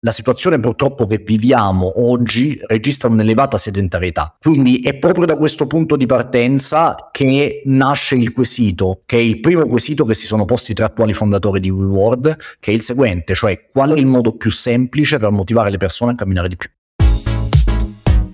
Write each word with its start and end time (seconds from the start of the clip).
la 0.00 0.12
situazione 0.12 0.60
purtroppo 0.60 1.06
che 1.06 1.18
viviamo 1.24 2.04
oggi 2.08 2.58
registra 2.66 3.08
un'elevata 3.08 3.58
sedentarietà. 3.58 4.36
Quindi 4.38 4.78
è 4.78 4.96
proprio 4.96 5.26
da 5.26 5.36
questo 5.36 5.66
punto 5.66 5.96
di 5.96 6.06
partenza 6.06 7.08
che 7.10 7.62
nasce 7.64 8.14
il 8.14 8.32
quesito, 8.32 9.02
che 9.06 9.16
è 9.16 9.20
il 9.20 9.40
primo 9.40 9.66
quesito 9.66 10.04
che 10.04 10.14
si 10.14 10.26
sono 10.26 10.44
posti 10.44 10.74
tra 10.74 10.86
attuali 10.86 11.14
fondatori 11.14 11.60
di 11.60 11.70
WeWorld, 11.70 12.36
che 12.60 12.70
è 12.70 12.74
il 12.74 12.82
seguente, 12.82 13.34
cioè 13.34 13.68
qual 13.70 13.90
è 13.90 13.98
il 13.98 14.06
modo 14.06 14.36
più 14.36 14.50
semplice 14.50 15.18
per 15.18 15.30
motivare 15.30 15.70
le 15.70 15.78
persone 15.78 16.12
a 16.12 16.14
camminare 16.14 16.48
di 16.48 16.56
più. 16.56 16.70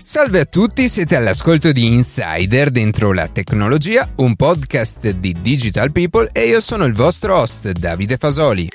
Salve 0.02 0.40
a 0.40 0.44
tutti, 0.44 0.86
siete 0.90 1.16
all'ascolto 1.16 1.72
di 1.72 1.86
Insider 1.86 2.70
dentro 2.70 3.12
la 3.14 3.26
tecnologia, 3.28 4.06
un 4.16 4.36
podcast 4.36 5.08
di 5.08 5.34
Digital 5.40 5.92
People 5.92 6.28
e 6.30 6.46
io 6.46 6.60
sono 6.60 6.84
il 6.84 6.92
vostro 6.92 7.38
host 7.38 7.72
Davide 7.72 8.18
Fasoli. 8.18 8.68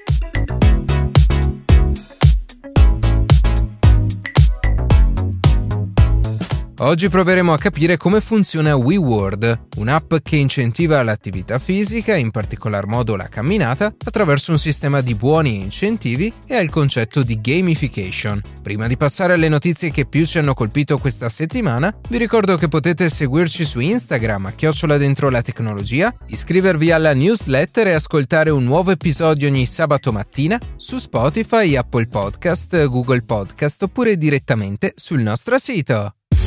Oggi 6.81 7.09
proveremo 7.09 7.51
a 7.51 7.57
capire 7.57 7.97
come 7.97 8.21
funziona 8.21 8.73
WeWord, 8.73 9.67
un'app 9.75 10.15
che 10.23 10.37
incentiva 10.37 11.03
l'attività 11.03 11.59
fisica, 11.59 12.15
in 12.15 12.31
particolar 12.31 12.87
modo 12.87 13.17
la 13.17 13.27
camminata, 13.27 13.93
attraverso 14.05 14.51
un 14.51 14.59
sistema 14.59 15.01
di 15.01 15.13
buoni 15.13 15.59
incentivi 15.59 16.31
e 16.47 16.55
ha 16.55 16.61
il 16.61 16.69
concetto 16.69 17.21
di 17.21 17.41
gamification. 17.41 18.41
Prima 18.63 18.87
di 18.87 18.95
passare 18.95 19.33
alle 19.33 19.49
notizie 19.49 19.91
che 19.91 20.05
più 20.05 20.25
ci 20.25 20.37
hanno 20.37 20.53
colpito 20.53 20.97
questa 20.99 21.27
settimana, 21.27 21.93
vi 22.07 22.17
ricordo 22.17 22.55
che 22.55 22.69
potete 22.69 23.09
seguirci 23.09 23.65
su 23.65 23.81
Instagram 23.81 24.45
a 24.45 24.51
chiocciola 24.51 24.95
dentro 24.95 25.29
la 25.29 25.41
tecnologia, 25.41 26.15
iscrivervi 26.27 26.91
alla 26.91 27.13
newsletter 27.13 27.87
e 27.87 27.93
ascoltare 27.93 28.51
un 28.51 28.63
nuovo 28.63 28.91
episodio 28.91 29.49
ogni 29.49 29.65
sabato 29.65 30.13
mattina 30.13 30.57
su 30.77 30.97
Spotify, 30.97 31.75
Apple 31.75 32.07
Podcast, 32.07 32.85
Google 32.85 33.23
Podcast 33.23 33.83
oppure 33.83 34.15
direttamente 34.15 34.93
sul 34.95 35.19
nostro 35.19 35.57
sito. 35.57 36.13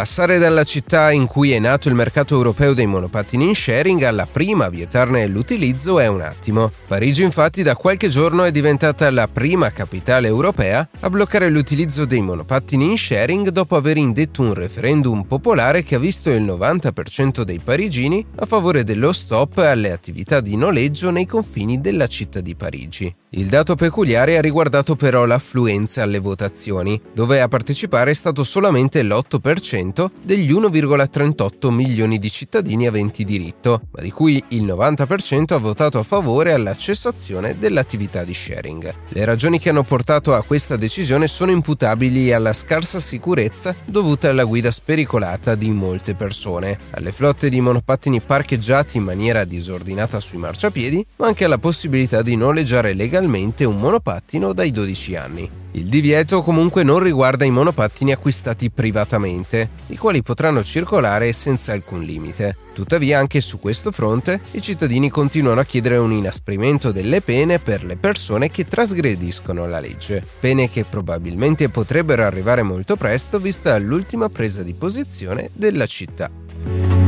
Passare 0.00 0.38
dalla 0.38 0.64
città 0.64 1.10
in 1.10 1.26
cui 1.26 1.52
è 1.52 1.58
nato 1.58 1.90
il 1.90 1.94
mercato 1.94 2.34
europeo 2.34 2.72
dei 2.72 2.86
monopattini 2.86 3.48
in 3.48 3.54
sharing 3.54 4.00
alla 4.00 4.24
prima 4.24 4.64
a 4.64 4.70
vietarne 4.70 5.26
l'utilizzo 5.26 6.00
è 6.00 6.06
un 6.06 6.22
attimo. 6.22 6.72
Parigi 6.86 7.22
infatti 7.22 7.62
da 7.62 7.76
qualche 7.76 8.08
giorno 8.08 8.44
è 8.44 8.50
diventata 8.50 9.10
la 9.10 9.28
prima 9.28 9.70
capitale 9.72 10.26
europea 10.26 10.88
a 11.00 11.10
bloccare 11.10 11.50
l'utilizzo 11.50 12.06
dei 12.06 12.22
monopattini 12.22 12.92
in 12.92 12.96
sharing 12.96 13.50
dopo 13.50 13.76
aver 13.76 13.98
indetto 13.98 14.40
un 14.40 14.54
referendum 14.54 15.24
popolare 15.24 15.82
che 15.82 15.96
ha 15.96 15.98
visto 15.98 16.30
il 16.30 16.44
90% 16.44 17.42
dei 17.42 17.60
parigini 17.62 18.24
a 18.36 18.46
favore 18.46 18.84
dello 18.84 19.12
stop 19.12 19.58
alle 19.58 19.92
attività 19.92 20.40
di 20.40 20.56
noleggio 20.56 21.10
nei 21.10 21.26
confini 21.26 21.78
della 21.78 22.06
città 22.06 22.40
di 22.40 22.54
Parigi. 22.54 23.14
Il 23.32 23.46
dato 23.46 23.76
peculiare 23.76 24.38
ha 24.38 24.40
riguardato 24.40 24.96
però 24.96 25.24
l'affluenza 25.24 26.02
alle 26.02 26.18
votazioni, 26.18 27.00
dove 27.12 27.40
a 27.40 27.46
partecipare 27.46 28.10
è 28.10 28.14
stato 28.14 28.42
solamente 28.42 29.04
l'8% 29.04 29.89
degli 30.22 30.52
1,38 30.52 31.70
milioni 31.70 32.18
di 32.18 32.30
cittadini 32.30 32.86
aventi 32.86 33.24
diritto, 33.24 33.82
ma 33.90 34.02
di 34.02 34.10
cui 34.10 34.42
il 34.48 34.64
90% 34.64 35.54
ha 35.54 35.58
votato 35.58 35.98
a 35.98 36.02
favore 36.02 36.52
alla 36.52 36.76
cessazione 36.76 37.58
dell'attività 37.58 38.24
di 38.24 38.34
sharing. 38.34 38.94
Le 39.08 39.24
ragioni 39.24 39.58
che 39.58 39.70
hanno 39.70 39.82
portato 39.82 40.34
a 40.34 40.42
questa 40.42 40.76
decisione 40.76 41.26
sono 41.26 41.50
imputabili 41.50 42.32
alla 42.32 42.52
scarsa 42.52 43.00
sicurezza 43.00 43.74
dovuta 43.84 44.28
alla 44.28 44.44
guida 44.44 44.70
spericolata 44.70 45.54
di 45.54 45.70
molte 45.70 46.14
persone, 46.14 46.78
alle 46.90 47.12
flotte 47.12 47.48
di 47.48 47.60
monopattini 47.60 48.20
parcheggiati 48.20 48.98
in 48.98 49.04
maniera 49.04 49.44
disordinata 49.44 50.20
sui 50.20 50.38
marciapiedi, 50.38 51.04
ma 51.16 51.26
anche 51.26 51.44
alla 51.44 51.58
possibilità 51.58 52.22
di 52.22 52.36
noleggiare 52.36 52.94
legalmente 52.94 53.64
un 53.64 53.76
monopattino 53.76 54.52
dai 54.52 54.70
12 54.70 55.16
anni. 55.16 55.50
Il 55.72 55.86
divieto 55.86 56.42
comunque 56.42 56.82
non 56.82 56.98
riguarda 56.98 57.44
i 57.44 57.50
monopattini 57.50 58.10
acquistati 58.12 58.70
privatamente, 58.70 59.70
i 59.86 59.96
quali 59.96 60.22
potranno 60.22 60.64
circolare 60.64 61.32
senza 61.32 61.72
alcun 61.72 62.02
limite. 62.02 62.56
Tuttavia 62.74 63.18
anche 63.18 63.40
su 63.40 63.60
questo 63.60 63.92
fronte 63.92 64.40
i 64.52 64.62
cittadini 64.62 65.10
continuano 65.10 65.60
a 65.60 65.64
chiedere 65.64 65.96
un 65.96 66.12
inasprimento 66.12 66.90
delle 66.90 67.20
pene 67.20 67.58
per 67.58 67.84
le 67.84 67.96
persone 67.96 68.50
che 68.50 68.66
trasgrediscono 68.66 69.66
la 69.66 69.80
legge, 69.80 70.24
pene 70.40 70.68
che 70.68 70.84
probabilmente 70.84 71.68
potrebbero 71.68 72.24
arrivare 72.24 72.62
molto 72.62 72.96
presto 72.96 73.38
vista 73.38 73.78
l'ultima 73.78 74.28
presa 74.28 74.62
di 74.62 74.74
posizione 74.74 75.50
della 75.52 75.86
città. 75.86 76.99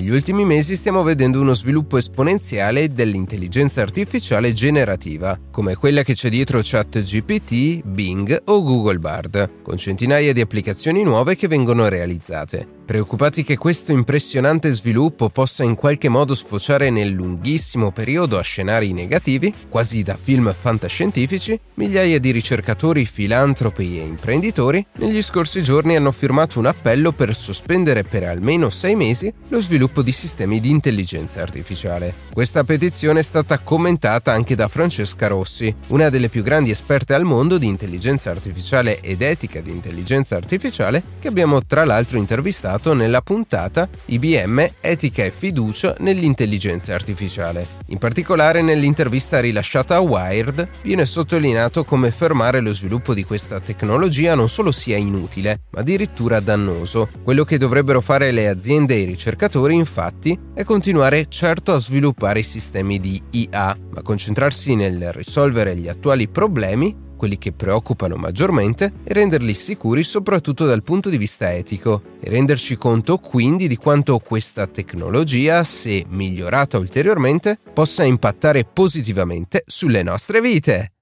Negli 0.00 0.12
ultimi 0.12 0.46
mesi 0.46 0.76
stiamo 0.76 1.02
vedendo 1.02 1.42
uno 1.42 1.52
sviluppo 1.52 1.98
esponenziale 1.98 2.90
dell'intelligenza 2.90 3.82
artificiale 3.82 4.54
generativa, 4.54 5.38
come 5.50 5.74
quella 5.74 6.02
che 6.02 6.14
c'è 6.14 6.30
dietro 6.30 6.60
ChatGPT, 6.62 7.82
Bing 7.84 8.44
o 8.46 8.62
Google 8.62 8.98
Bard, 8.98 9.60
con 9.60 9.76
centinaia 9.76 10.32
di 10.32 10.40
applicazioni 10.40 11.02
nuove 11.02 11.36
che 11.36 11.48
vengono 11.48 11.86
realizzate. 11.86 12.79
Preoccupati 12.90 13.44
che 13.44 13.56
questo 13.56 13.92
impressionante 13.92 14.72
sviluppo 14.72 15.28
possa 15.28 15.62
in 15.62 15.76
qualche 15.76 16.08
modo 16.08 16.34
sfociare 16.34 16.90
nel 16.90 17.10
lunghissimo 17.10 17.92
periodo 17.92 18.36
a 18.36 18.42
scenari 18.42 18.92
negativi, 18.92 19.54
quasi 19.68 20.02
da 20.02 20.18
film 20.20 20.52
fantascientifici, 20.52 21.56
migliaia 21.74 22.18
di 22.18 22.32
ricercatori, 22.32 23.06
filantropi 23.06 24.00
e 24.00 24.02
imprenditori 24.02 24.84
negli 24.96 25.22
scorsi 25.22 25.62
giorni 25.62 25.94
hanno 25.94 26.10
firmato 26.10 26.58
un 26.58 26.66
appello 26.66 27.12
per 27.12 27.32
sospendere 27.32 28.02
per 28.02 28.24
almeno 28.24 28.70
sei 28.70 28.96
mesi 28.96 29.32
lo 29.50 29.60
sviluppo 29.60 30.02
di 30.02 30.10
sistemi 30.10 30.58
di 30.58 30.70
intelligenza 30.70 31.42
artificiale. 31.42 32.12
Questa 32.32 32.64
petizione 32.64 33.20
è 33.20 33.22
stata 33.22 33.60
commentata 33.60 34.32
anche 34.32 34.56
da 34.56 34.66
Francesca 34.66 35.28
Rossi, 35.28 35.72
una 35.90 36.08
delle 36.08 36.28
più 36.28 36.42
grandi 36.42 36.70
esperte 36.70 37.14
al 37.14 37.22
mondo 37.22 37.56
di 37.56 37.68
intelligenza 37.68 38.32
artificiale 38.32 38.98
ed 38.98 39.22
etica 39.22 39.60
di 39.60 39.70
intelligenza 39.70 40.34
artificiale, 40.34 41.00
che 41.20 41.28
abbiamo 41.28 41.64
tra 41.64 41.84
l'altro 41.84 42.18
intervistato 42.18 42.78
citato 42.80 42.94
nella 42.94 43.20
puntata 43.20 43.88
IBM 44.06 44.70
Etica 44.80 45.22
e 45.22 45.30
fiducia 45.30 45.94
nell'intelligenza 45.98 46.94
artificiale. 46.94 47.66
In 47.88 47.98
particolare 47.98 48.62
nell'intervista 48.62 49.38
rilasciata 49.38 49.96
a 49.96 50.00
Wired 50.00 50.66
viene 50.82 51.04
sottolineato 51.04 51.84
come 51.84 52.10
fermare 52.10 52.60
lo 52.60 52.72
sviluppo 52.72 53.12
di 53.12 53.22
questa 53.22 53.60
tecnologia 53.60 54.34
non 54.34 54.48
solo 54.48 54.72
sia 54.72 54.96
inutile, 54.96 55.62
ma 55.70 55.80
addirittura 55.80 56.40
dannoso. 56.40 57.08
Quello 57.22 57.44
che 57.44 57.58
dovrebbero 57.58 58.00
fare 58.00 58.30
le 58.30 58.48
aziende 58.48 58.94
e 58.94 59.00
i 59.00 59.04
ricercatori 59.04 59.74
infatti 59.74 60.38
è 60.54 60.64
continuare 60.64 61.26
certo 61.28 61.72
a 61.72 61.78
sviluppare 61.78 62.38
i 62.38 62.44
sistemi 62.44 62.98
di 62.98 63.20
IA, 63.30 63.76
ma 63.90 64.02
concentrarsi 64.02 64.74
nel 64.74 65.12
risolvere 65.12 65.76
gli 65.76 65.88
attuali 65.88 66.28
problemi 66.28 67.08
quelli 67.20 67.36
che 67.36 67.52
preoccupano 67.52 68.16
maggiormente, 68.16 68.94
e 69.04 69.12
renderli 69.12 69.52
sicuri 69.52 70.02
soprattutto 70.02 70.64
dal 70.64 70.82
punto 70.82 71.10
di 71.10 71.18
vista 71.18 71.52
etico, 71.52 72.02
e 72.18 72.30
renderci 72.30 72.78
conto 72.78 73.18
quindi 73.18 73.68
di 73.68 73.76
quanto 73.76 74.18
questa 74.20 74.66
tecnologia, 74.66 75.62
se 75.62 76.06
migliorata 76.08 76.78
ulteriormente, 76.78 77.58
possa 77.74 78.04
impattare 78.04 78.64
positivamente 78.64 79.64
sulle 79.66 80.02
nostre 80.02 80.40
vite. 80.40 80.92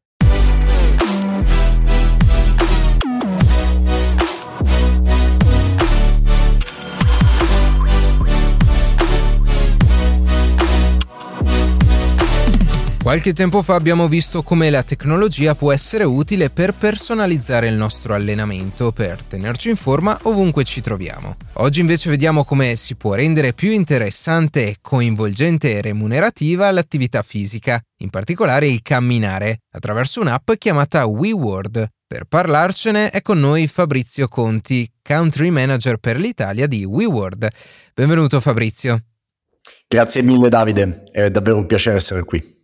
Qualche 13.09 13.33
tempo 13.33 13.63
fa 13.63 13.75
abbiamo 13.75 14.07
visto 14.07 14.43
come 14.43 14.69
la 14.69 14.83
tecnologia 14.83 15.55
può 15.55 15.73
essere 15.73 16.05
utile 16.05 16.51
per 16.51 16.75
personalizzare 16.75 17.67
il 17.67 17.75
nostro 17.75 18.13
allenamento, 18.13 18.93
per 18.93 19.23
tenerci 19.23 19.71
in 19.71 19.77
forma 19.77 20.19
ovunque 20.25 20.63
ci 20.63 20.83
troviamo. 20.83 21.37
Oggi 21.55 21.81
invece 21.81 22.11
vediamo 22.11 22.45
come 22.45 22.77
si 22.77 22.97
può 22.97 23.15
rendere 23.15 23.55
più 23.55 23.71
interessante, 23.71 24.77
coinvolgente 24.83 25.75
e 25.75 25.81
remunerativa 25.81 26.71
l'attività 26.71 27.23
fisica, 27.23 27.83
in 28.01 28.11
particolare 28.11 28.69
il 28.69 28.83
camminare, 28.83 29.61
attraverso 29.71 30.21
un'app 30.21 30.53
chiamata 30.59 31.07
WeWord. 31.07 31.89
Per 32.07 32.25
parlarcene 32.25 33.09
è 33.09 33.23
con 33.23 33.41
noi 33.41 33.69
Fabrizio 33.69 34.29
Conti, 34.29 34.87
Country 35.03 35.49
Manager 35.49 35.97
per 35.97 36.19
l'Italia 36.19 36.67
di 36.67 36.85
WeWord. 36.85 37.49
Benvenuto 37.95 38.39
Fabrizio. 38.43 39.03
Grazie 39.89 40.21
mille 40.21 40.51
Davide, 40.51 41.05
è 41.11 41.31
davvero 41.31 41.57
un 41.57 41.65
piacere 41.65 41.97
essere 41.97 42.23
qui. 42.23 42.57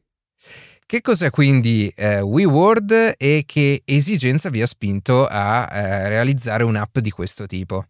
Che 0.86 1.00
cos'è 1.00 1.30
quindi 1.30 1.90
eh, 1.96 2.20
WeWord 2.20 3.14
e 3.16 3.44
che 3.46 3.82
esigenza 3.86 4.50
vi 4.50 4.60
ha 4.60 4.66
spinto 4.66 5.26
a 5.26 5.66
eh, 5.72 6.08
realizzare 6.10 6.62
un'app 6.62 6.98
di 6.98 7.10
questo 7.10 7.46
tipo? 7.46 7.86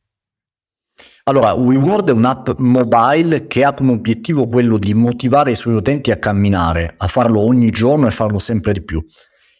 Allora, 1.24 1.54
WeWord 1.54 2.10
è 2.10 2.12
un'app 2.12 2.50
mobile 2.58 3.48
che 3.48 3.64
ha 3.64 3.74
come 3.74 3.92
obiettivo 3.92 4.46
quello 4.46 4.78
di 4.78 4.94
motivare 4.94 5.50
i 5.50 5.56
suoi 5.56 5.74
utenti 5.74 6.12
a 6.12 6.18
camminare, 6.18 6.94
a 6.96 7.08
farlo 7.08 7.40
ogni 7.40 7.70
giorno 7.70 8.06
e 8.06 8.12
farlo 8.12 8.38
sempre 8.38 8.72
di 8.72 8.82
più. 8.82 9.04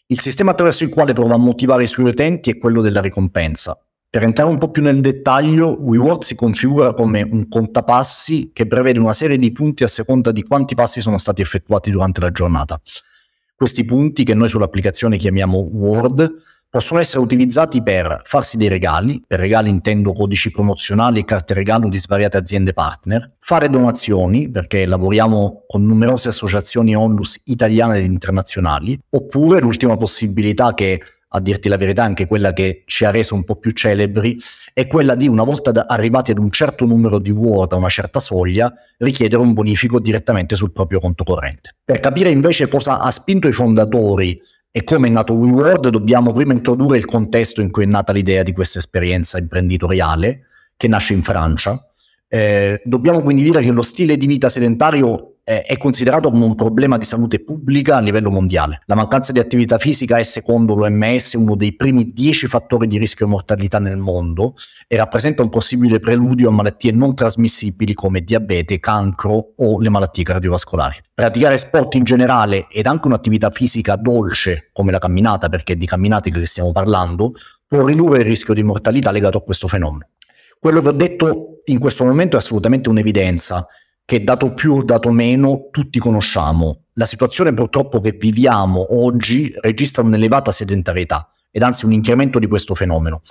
Il 0.07 0.21
sistema 0.21 0.53
attraverso 0.53 0.85
il 0.85 0.91
quale 0.91 1.13
prova 1.13 1.35
a 1.35 1.39
motivare 1.39 1.83
i 1.83 1.89
suoi 1.89 2.11
utenti 2.11 2.51
è 2.51 2.59
quello 2.59 2.83
della 2.83 3.01
ricompensa. 3.01 3.77
Per 4.09 4.23
entrare 4.23 4.49
un 4.49 4.59
po' 4.59 4.71
più 4.71 4.83
nel 4.83 5.01
dettaglio, 5.01 5.77
WeWork 5.81 6.23
si 6.23 6.37
configura 6.37 6.95
come 6.95 7.23
un 7.23 7.49
contapassi 7.49 8.53
che 8.53 8.69
prevede 8.69 9.01
una 9.01 9.13
serie 9.13 9.37
di 9.37 9.51
punti 9.51 9.83
a 9.83 9.89
seconda 9.89 10.31
di 10.31 10.45
quanti 10.45 10.77
passi 10.77 11.01
sono 11.01 11.19
stati 11.19 11.43
effettuati 11.43 11.91
durante 11.91 12.21
la 12.21 12.31
giornata. 12.31 12.81
Questi 13.64 13.87
punti, 13.87 14.25
che 14.25 14.34
noi 14.34 14.50
sull'applicazione 14.50 15.16
chiamiamo 15.16 15.56
Word, 15.56 16.34
possono 16.69 17.00
essere 17.00 17.20
utilizzati 17.20 17.82
per 17.82 18.20
farsi 18.26 18.58
dei 18.58 18.69
regali, 18.69 19.25
per 19.26 19.40
regali 19.40 19.70
intendo 19.70 20.12
codici 20.12 20.50
promozionali 20.50 21.20
e 21.20 21.25
carte 21.25 21.55
regalo 21.55 21.88
di 21.88 21.96
svariate 21.96 22.37
aziende 22.37 22.75
partner, 22.75 23.37
fare 23.40 23.70
donazioni, 23.70 24.50
perché 24.50 24.84
lavoriamo 24.84 25.64
con 25.66 25.87
numerose 25.87 26.28
associazioni 26.28 26.94
onlus 26.94 27.40
italiane 27.46 28.00
ed 28.00 28.05
internazionali, 28.05 29.00
oppure 29.08 29.61
l'ultima 29.61 29.96
possibilità 29.96 30.75
che 30.75 31.00
a 31.37 31.41
dirti 31.41 31.69
la 31.69 31.77
verità 31.77 32.05
anche 32.05 32.27
quella 32.27 32.53
che 32.53 32.85
ci 32.87 33.05
ha 33.05 33.11
reso 33.11 33.35
un 33.35 33.43
po' 33.43 33.57
più 33.57 33.73
celebri, 33.73 34.39
è 34.73 34.87
quella 34.87 35.17
di 35.17 35.27
una 35.27 35.43
volta 35.43 35.87
arrivati 35.87 36.31
ad 36.31 36.39
un 36.39 36.51
certo 36.51 36.85
numero 36.87 37.19
di 37.19 37.31
Word, 37.31 37.73
a 37.73 37.77
una 37.77 37.89
certa 37.89 38.21
soglia, 38.21 38.73
richiedere 38.99 39.43
un 39.43 39.53
bonifico 39.53 39.99
direttamente 39.99 40.55
sul 40.55 40.73
proprio 40.73 41.01
conto 41.01 41.25
corrente. 41.25 41.75
Per 41.85 41.99
capire 41.99 42.31
invece 42.31 42.69
cosa 42.69 43.01
ha 43.01 43.11
spinto 43.11 43.49
i 43.49 43.53
fondatori 43.53 44.41
e 44.71 44.85
come 44.85 45.09
è 45.09 45.11
nato 45.11 45.35
WeWorld 45.35 45.89
dobbiamo 45.89 46.33
prima 46.33 46.53
introdurre 46.53 46.99
il 46.99 47.05
contesto 47.05 47.61
in 47.61 47.71
cui 47.71 47.83
è 47.83 47.87
nata 47.87 48.13
l'idea 48.13 48.45
di 48.45 48.53
questa 48.53 48.79
esperienza 48.79 49.39
imprenditoriale 49.39 50.47
che 50.77 50.87
nasce 50.87 51.15
in 51.15 51.23
Francia. 51.23 51.85
Eh, 52.29 52.81
dobbiamo 52.85 53.23
quindi 53.23 53.43
dire 53.43 53.61
che 53.61 53.71
lo 53.71 53.83
stile 53.83 54.17
di 54.17 54.27
vita 54.27 54.49
sedentario 54.49 55.34
è 55.44 55.76
considerato 55.76 56.31
come 56.31 56.46
un 56.46 56.55
problema 56.55 56.96
di 56.96 57.05
salute 57.05 57.44
pubblica 57.44 57.96
a 57.96 58.00
livello 58.00 58.31
mondiale. 58.31 58.81
La 58.87 58.94
mancanza 58.94 59.31
di 59.31 59.38
attività 59.38 59.76
fisica 59.76 60.17
è, 60.17 60.23
secondo 60.23 60.75
l'OMS, 60.75 61.35
uno 61.35 61.55
dei 61.55 61.76
primi 61.76 62.12
dieci 62.12 62.46
fattori 62.46 62.87
di 62.87 62.96
rischio 62.96 63.26
di 63.26 63.32
mortalità 63.32 63.79
nel 63.79 63.99
mondo 63.99 64.55
e 64.88 64.96
rappresenta 64.96 65.43
un 65.43 65.50
possibile 65.50 65.99
preludio 65.99 66.49
a 66.49 66.52
malattie 66.52 66.93
non 66.93 67.14
trasmissibili 67.14 67.93
come 67.93 68.23
diabete, 68.23 68.81
cancro 68.81 69.52
o 69.56 69.79
le 69.81 69.91
malattie 69.91 70.25
cardiovascolari. 70.25 70.96
Praticare 71.12 71.58
sport 71.58 71.94
in 71.97 72.05
generale 72.05 72.67
ed 72.70 72.87
anche 72.87 73.06
un'attività 73.06 73.50
fisica 73.50 73.97
dolce 73.97 74.70
come 74.73 74.93
la 74.93 74.99
camminata, 74.99 75.50
perché 75.50 75.75
è 75.75 75.76
di 75.76 75.87
camminate 75.87 76.31
che 76.31 76.47
stiamo 76.47 76.73
parlando, 76.73 77.32
può 77.67 77.85
ridurre 77.85 78.20
il 78.20 78.25
rischio 78.25 78.55
di 78.55 78.62
mortalità 78.62 79.11
legato 79.11 79.37
a 79.37 79.43
questo 79.43 79.69
fenomeno. 79.69 80.08
Quello 80.58 80.81
che 80.81 80.88
ho 80.88 80.93
detto 80.93 81.61
in 81.67 81.79
questo 81.79 82.05
momento 82.05 82.37
è 82.37 82.38
assolutamente 82.38 82.88
un'evidenza 82.88 83.67
che 84.05 84.23
dato 84.23 84.53
più 84.53 84.75
o 84.75 84.83
dato 84.83 85.11
meno 85.11 85.69
tutti 85.71 85.99
conosciamo. 85.99 86.85
La 86.95 87.06
situazione 87.06 87.53
purtroppo 87.53 88.01
che 88.01 88.12
viviamo 88.12 88.99
oggi 89.03 89.53
registra 89.61 90.03
un'elevata 90.03 90.53
sedentarietà 90.53 91.29
ed 91.51 91.62
anzi 91.62 91.85
un 91.85 91.93
incremento 91.93 92.39
di 92.39 92.47
questo 92.47 92.75
fenomeno. 92.75 93.23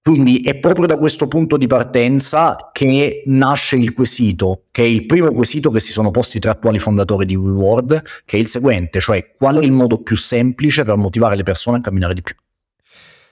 Quindi 0.00 0.40
è 0.40 0.56
proprio 0.58 0.86
da 0.86 0.98
questo 0.98 1.28
punto 1.28 1.56
di 1.56 1.66
partenza 1.66 2.70
che 2.72 3.22
nasce 3.24 3.76
il 3.76 3.94
quesito, 3.94 4.64
che 4.70 4.82
è 4.82 4.86
il 4.86 5.06
primo 5.06 5.32
quesito 5.32 5.70
che 5.70 5.80
si 5.80 5.92
sono 5.92 6.10
posti 6.10 6.38
tra 6.38 6.50
attuali 6.50 6.78
fondatori 6.78 7.24
di 7.24 7.34
WeWorld, 7.34 8.02
che 8.26 8.36
è 8.36 8.40
il 8.40 8.46
seguente, 8.46 9.00
cioè 9.00 9.32
qual 9.34 9.56
è 9.56 9.64
il 9.64 9.72
modo 9.72 10.02
più 10.02 10.14
semplice 10.14 10.84
per 10.84 10.96
motivare 10.96 11.36
le 11.36 11.42
persone 11.42 11.78
a 11.78 11.80
camminare 11.80 12.12
di 12.12 12.20
più. 12.20 12.34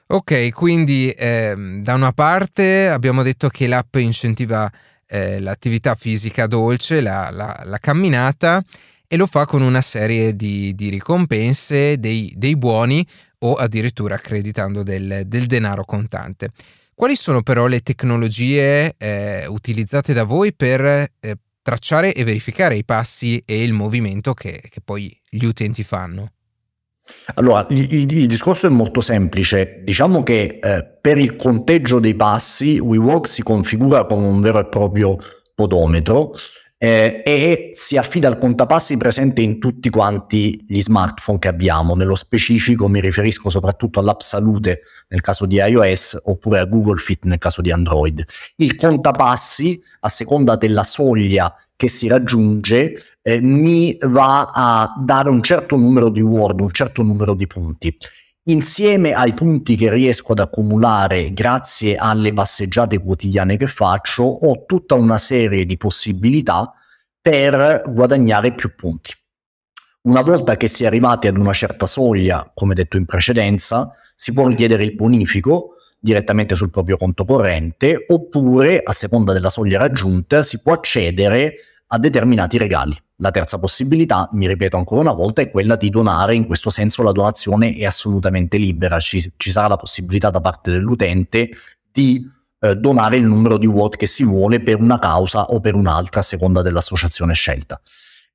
Ok, 0.06 0.50
quindi 0.53 1.11
eh, 1.11 1.55
da 1.83 1.93
una 1.93 2.12
parte 2.12 2.88
abbiamo 2.88 3.23
detto 3.23 3.49
che 3.49 3.67
l'app 3.67 3.95
incentiva 3.97 4.71
eh, 5.06 5.40
l'attività 5.40 5.94
fisica 5.94 6.46
dolce, 6.46 7.00
la, 7.00 7.31
la, 7.31 7.62
la, 7.64 7.78
camminata 7.78 8.62
e 9.06 9.16
lo 9.16 9.26
fa 9.26 9.44
con 9.46 9.62
una 9.62 9.82
serie 9.82 10.34
di, 10.34 10.75
di 10.75 10.88
ricompense, 10.88 11.99
dei, 11.99 12.32
dei, 12.37 12.56
buoni 12.56 13.06
o 13.40 13.54
addirittura 13.54 14.14
accreditando 14.14 14.82
del, 14.82 15.22
del, 15.26 15.46
denaro 15.46 15.84
contante. 15.84 16.50
Quali 16.94 17.16
sono 17.16 17.43
però 17.43 17.66
le 17.66 17.81
tecnologie 17.81 18.94
eh, 18.96 19.46
utilizzate 19.46 20.12
da 20.12 20.25
voi 20.25 20.54
per 20.54 20.84
eh, 20.84 21.08
tracciare 21.62 22.14
e 22.14 22.25
verificare 22.25 22.76
i 22.76 22.84
passi 22.84 23.43
e 23.44 23.62
il 23.62 23.72
movimento 23.72 24.34
che, 24.34 24.62
che 24.69 24.81
poi 24.81 25.16
gli 25.28 25.44
utenti 25.44 25.84
fanno? 25.84 26.32
Allora, 27.34 27.66
il, 27.70 27.93
il, 27.93 28.16
il, 28.16 28.26
discorso 28.26 28.66
è 28.66 28.70
molto 28.70 29.00
semplice. 29.00 29.81
Diciamo 29.82 30.22
che 30.22 30.58
eh, 30.62 30.84
per 31.00 31.19
il 31.19 31.37
conteggio 31.37 31.99
dei 31.99 32.14
passi 32.14 32.78
WeWork 32.78 33.26
si 33.26 33.43
configura 33.43 34.06
come 34.06 34.26
un 34.26 34.40
vero 34.40 34.58
e 34.60 34.66
proprio 34.66 35.16
podometro 35.54 36.34
eh, 36.82 37.23
e 37.25 37.69
si 37.70 37.96
affida 37.96 38.26
al 38.26 38.38
contapassi 38.38 38.96
presente 38.96 39.40
in 39.40 39.61
tutti 39.61 39.88
quanti 39.88 40.64
gli 40.67 40.82
smartphone 40.82 41.38
che 41.38 41.46
abbiamo. 41.46 41.94
Nello 41.94 42.17
specifico 42.17 42.88
mi 42.88 43.00
riferisco 43.00 43.50
soprattutto 43.50 44.00
all'app 44.00 44.19
Salute 44.19 44.81
nel 45.06 45.20
caso 45.20 45.46
di 45.46 45.58
iOS 45.58 46.23
oppure 46.25 46.58
a 46.58 46.64
Google 46.64 46.99
Fit 46.99 47.25
nel 47.26 47.38
caso 47.38 47.61
di 47.61 47.70
Android. 47.70 48.25
Il 48.56 48.75
contapassi, 48.75 49.81
a 50.00 50.08
seconda 50.08 50.56
della 50.56 50.82
soglia 50.82 51.55
che 51.76 51.87
si 51.87 52.08
raggiunge, 52.08 53.00
eh, 53.23 53.40
mi 53.40 53.96
va 54.00 54.50
a 54.52 54.93
dare 54.99 55.28
un 55.28 55.40
certo 55.40 55.76
numero 55.76 56.08
di 56.08 56.20
word, 56.20 56.62
un 56.62 56.73
certo 56.73 57.05
numero 57.05 57.35
di 57.35 57.46
punti. 57.46 57.96
Insieme 58.47 59.12
ai 59.12 59.35
punti 59.35 59.77
che 59.77 59.89
riesco 59.89 60.33
ad 60.33 60.41
accumulare 60.41 61.33
grazie 61.33 61.94
alle 61.94 62.33
passeggiate 62.33 62.99
quotidiane 62.99 63.56
che 63.56 63.69
faccio, 63.69 64.25
ho 64.25 64.65
tutta 64.67 64.97
una 64.97 65.17
serie 65.17 65.65
di 65.65 65.77
possibilità 65.77 66.73
per 67.21 67.85
guadagnare 67.87 68.53
più 68.53 68.75
punti. 68.75 69.12
Una 70.09 70.23
volta 70.23 70.56
che 70.56 70.67
si 70.67 70.83
è 70.83 70.89
arrivati 70.89 71.29
ad 71.29 71.37
una 71.37 71.53
certa 71.53 71.87
soglia, 71.87 72.50
come 72.53 72.75
detto 72.75 72.97
in 72.97 73.05
precedenza, 73.05 73.93
si 74.17 74.33
può 74.33 74.49
richiedere 74.49 74.83
il 74.83 74.97
bonifico 74.97 75.77
direttamente 76.00 76.56
sul 76.56 76.71
proprio 76.71 76.97
conto 76.97 77.25
corrente 77.25 78.06
oppure, 78.09 78.83
a 78.83 78.93
seconda 78.93 79.33
della 79.33 79.50
soglia 79.50 79.79
raggiunta, 79.79 80.43
si 80.43 80.61
può 80.61 80.73
accedere 80.73 81.55
a 81.87 81.97
determinati 81.97 82.59
regali. 82.59 82.97
La 83.23 83.31
terza 83.31 83.57
possibilità, 83.57 84.29
mi 84.33 84.49
ripeto 84.49 84.77
ancora 84.77 85.01
una 85.01 85.13
volta, 85.13 85.43
è 85.43 85.49
quella 85.49 85.77
di 85.77 85.91
donare, 85.91 86.35
in 86.35 86.45
questo 86.45 86.71
senso 86.71 87.05
la 87.05 87.13
donazione 87.13 87.73
è 87.73 87.85
assolutamente 87.85 88.57
libera, 88.57 88.99
ci, 88.99 89.33
ci 89.37 89.53
sarà 89.53 89.69
la 89.69 89.77
possibilità 89.77 90.29
da 90.29 90.41
parte 90.41 90.73
dell'utente 90.73 91.51
di 91.93 92.29
eh, 92.59 92.75
donare 92.75 93.19
il 93.19 93.23
numero 93.23 93.59
di 93.59 93.67
watt 93.67 93.95
che 93.95 94.07
si 94.07 94.25
vuole 94.25 94.61
per 94.61 94.81
una 94.81 94.99
causa 94.99 95.45
o 95.45 95.61
per 95.61 95.77
un'altra 95.77 96.19
a 96.19 96.25
seconda 96.25 96.63
dell'associazione 96.63 97.33
scelta. 97.33 97.81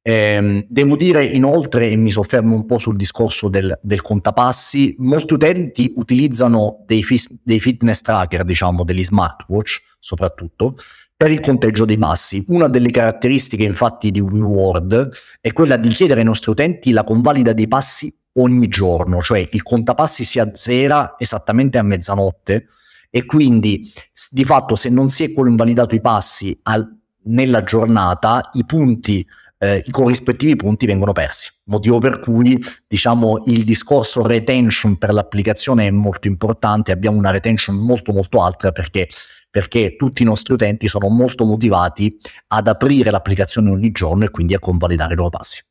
Eh, 0.02 0.66
devo 0.70 0.96
dire 0.96 1.26
inoltre, 1.26 1.90
e 1.90 1.98
mi 1.98 2.10
soffermo 2.10 2.56
un 2.56 2.66
po' 2.66 2.78
sul 2.78 2.96
discorso 2.96 3.50
del, 3.50 3.78
del 3.84 4.02
contapassi, 4.02 4.96
molti 5.00 5.34
utenti 5.34 5.92
utilizzano 5.98 6.86
dei, 6.86 7.04
fis- 7.04 7.42
dei 7.44 7.60
fitness 7.60 8.00
tracker, 8.00 8.46
diciamo, 8.46 8.86
degli 8.86 9.04
smartwatch 9.04 9.82
soprattutto, 10.00 10.78
per 11.18 11.32
il 11.32 11.40
conteggio 11.40 11.84
dei 11.84 11.98
passi. 11.98 12.46
Una 12.50 12.68
delle 12.68 12.92
caratteristiche 12.92 13.64
infatti 13.64 14.12
di 14.12 14.20
WeWord 14.20 15.10
è 15.42 15.52
quella 15.52 15.76
di 15.76 15.90
chiedere 15.90 16.20
ai 16.20 16.26
nostri 16.28 16.52
utenti 16.52 16.92
la 16.92 17.04
convalida 17.04 17.54
dei 17.54 17.68
passi 17.68 18.16
ogni 18.34 18.68
giorno, 18.68 19.24
cioè 19.24 19.50
il 19.52 19.64
contapassi 19.64 20.24
si 20.24 20.38
azzera 20.38 21.16
esattamente 21.18 21.80
a 21.80 21.82
mezzanotte 21.82 22.68
e 23.10 23.26
quindi 23.26 23.92
di 24.30 24.46
fatto 24.46 24.76
se 24.76 24.90
non 24.90 25.10
si 25.10 25.24
è 25.24 25.34
convalidato 25.34 25.96
i 25.96 26.02
passi 26.02 26.58
al, 26.64 26.88
nella 27.24 27.64
giornata 27.64 28.52
i 28.54 28.64
punti 28.64 29.26
eh, 29.60 29.84
i 29.86 29.92
corrispettivi 29.92 30.56
punti 30.56 30.86
vengono 30.86 31.14
persi. 31.14 31.52
Motivo 31.66 32.00
per 32.00 32.20
cui, 32.20 32.62
diciamo, 32.88 33.44
il 33.48 33.64
discorso 33.64 34.26
retention 34.26 34.98
per 34.98 35.12
l'applicazione 35.12 35.88
è 35.88 35.92
molto 35.92 36.28
importante, 36.28 36.92
abbiamo 36.92 37.18
una 37.18 37.32
retention 37.32 37.76
molto 37.76 38.12
molto 38.12 38.42
alta 38.42 38.72
perché, 38.72 39.08
perché 39.50 39.96
tutti 39.96 40.22
i 40.22 40.26
nostri 40.26 40.54
utenti 40.54 40.88
sono 40.88 41.10
molto 41.10 41.46
motivati 41.46 42.18
ad 42.48 42.68
aprire 42.68 43.12
l'applicazione 43.12 43.70
ogni 43.70 43.92
giorno 43.92 44.26
e 44.26 44.30
quindi 44.30 44.54
a 44.54 44.60
convalidare 44.60 45.14
i 45.14 45.16
loro 45.18 45.30
passi. 45.30 45.62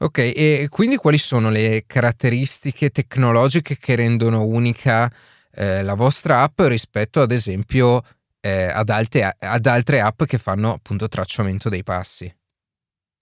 Ok, 0.00 0.18
e 0.18 0.66
quindi 0.70 0.96
quali 0.96 1.18
sono 1.18 1.50
le 1.50 1.82
caratteristiche 1.86 2.90
tecnologiche 2.90 3.76
che 3.78 3.96
rendono 3.96 4.44
unica 4.44 5.12
eh, 5.52 5.82
la 5.82 5.94
vostra 5.94 6.42
app 6.42 6.60
rispetto 6.60 7.20
ad 7.20 7.32
esempio 7.32 8.02
eh, 8.40 8.64
ad, 8.64 8.90
alte, 8.90 9.34
ad 9.36 9.66
altre 9.66 10.00
app 10.00 10.22
che 10.22 10.38
fanno 10.38 10.72
appunto 10.72 11.08
tracciamento 11.08 11.68
dei 11.68 11.82
passi? 11.82 12.32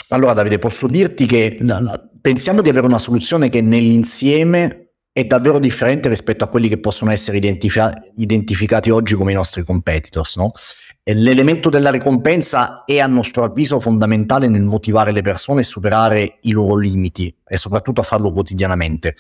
Allora 0.09 0.35
Davide, 0.35 0.59
posso 0.59 0.87
dirti 0.87 1.27
che 1.27 1.57
no, 1.61 1.81
no, 1.81 2.11
pensiamo 2.21 2.61
di 2.61 2.69
avere 2.69 2.87
una 2.87 2.99
soluzione 2.99 3.49
che 3.49 3.61
nell'insieme 3.61 4.86
è 5.17 5.25
davvero 5.25 5.59
differente 5.59 6.11
rispetto 6.11 6.45
a 6.45 6.47
quelli 6.47 6.69
che 6.69 6.77
possono 6.77 7.11
essere 7.11 7.39
identifica- 7.39 7.91
identificati 8.19 8.91
oggi 8.91 9.15
come 9.15 9.33
i 9.33 9.35
nostri 9.35 9.65
competitors. 9.65 10.37
No? 10.37 10.53
L'elemento 11.05 11.71
della 11.71 11.91
ricompensa 11.91 12.85
è 12.85 12.99
a 12.99 13.07
nostro 13.07 13.43
avviso 13.43 13.81
fondamentale 13.81 14.47
nel 14.47 14.65
motivare 14.65 15.13
le 15.13 15.23
persone 15.23 15.61
a 15.61 15.65
superare 15.65 16.37
i 16.43 16.51
loro 16.51 16.77
limiti 16.77 17.35
e 17.47 17.57
soprattutto 17.57 18.03
a 18.03 18.05
farlo 18.05 18.31
quotidianamente. 18.31 19.15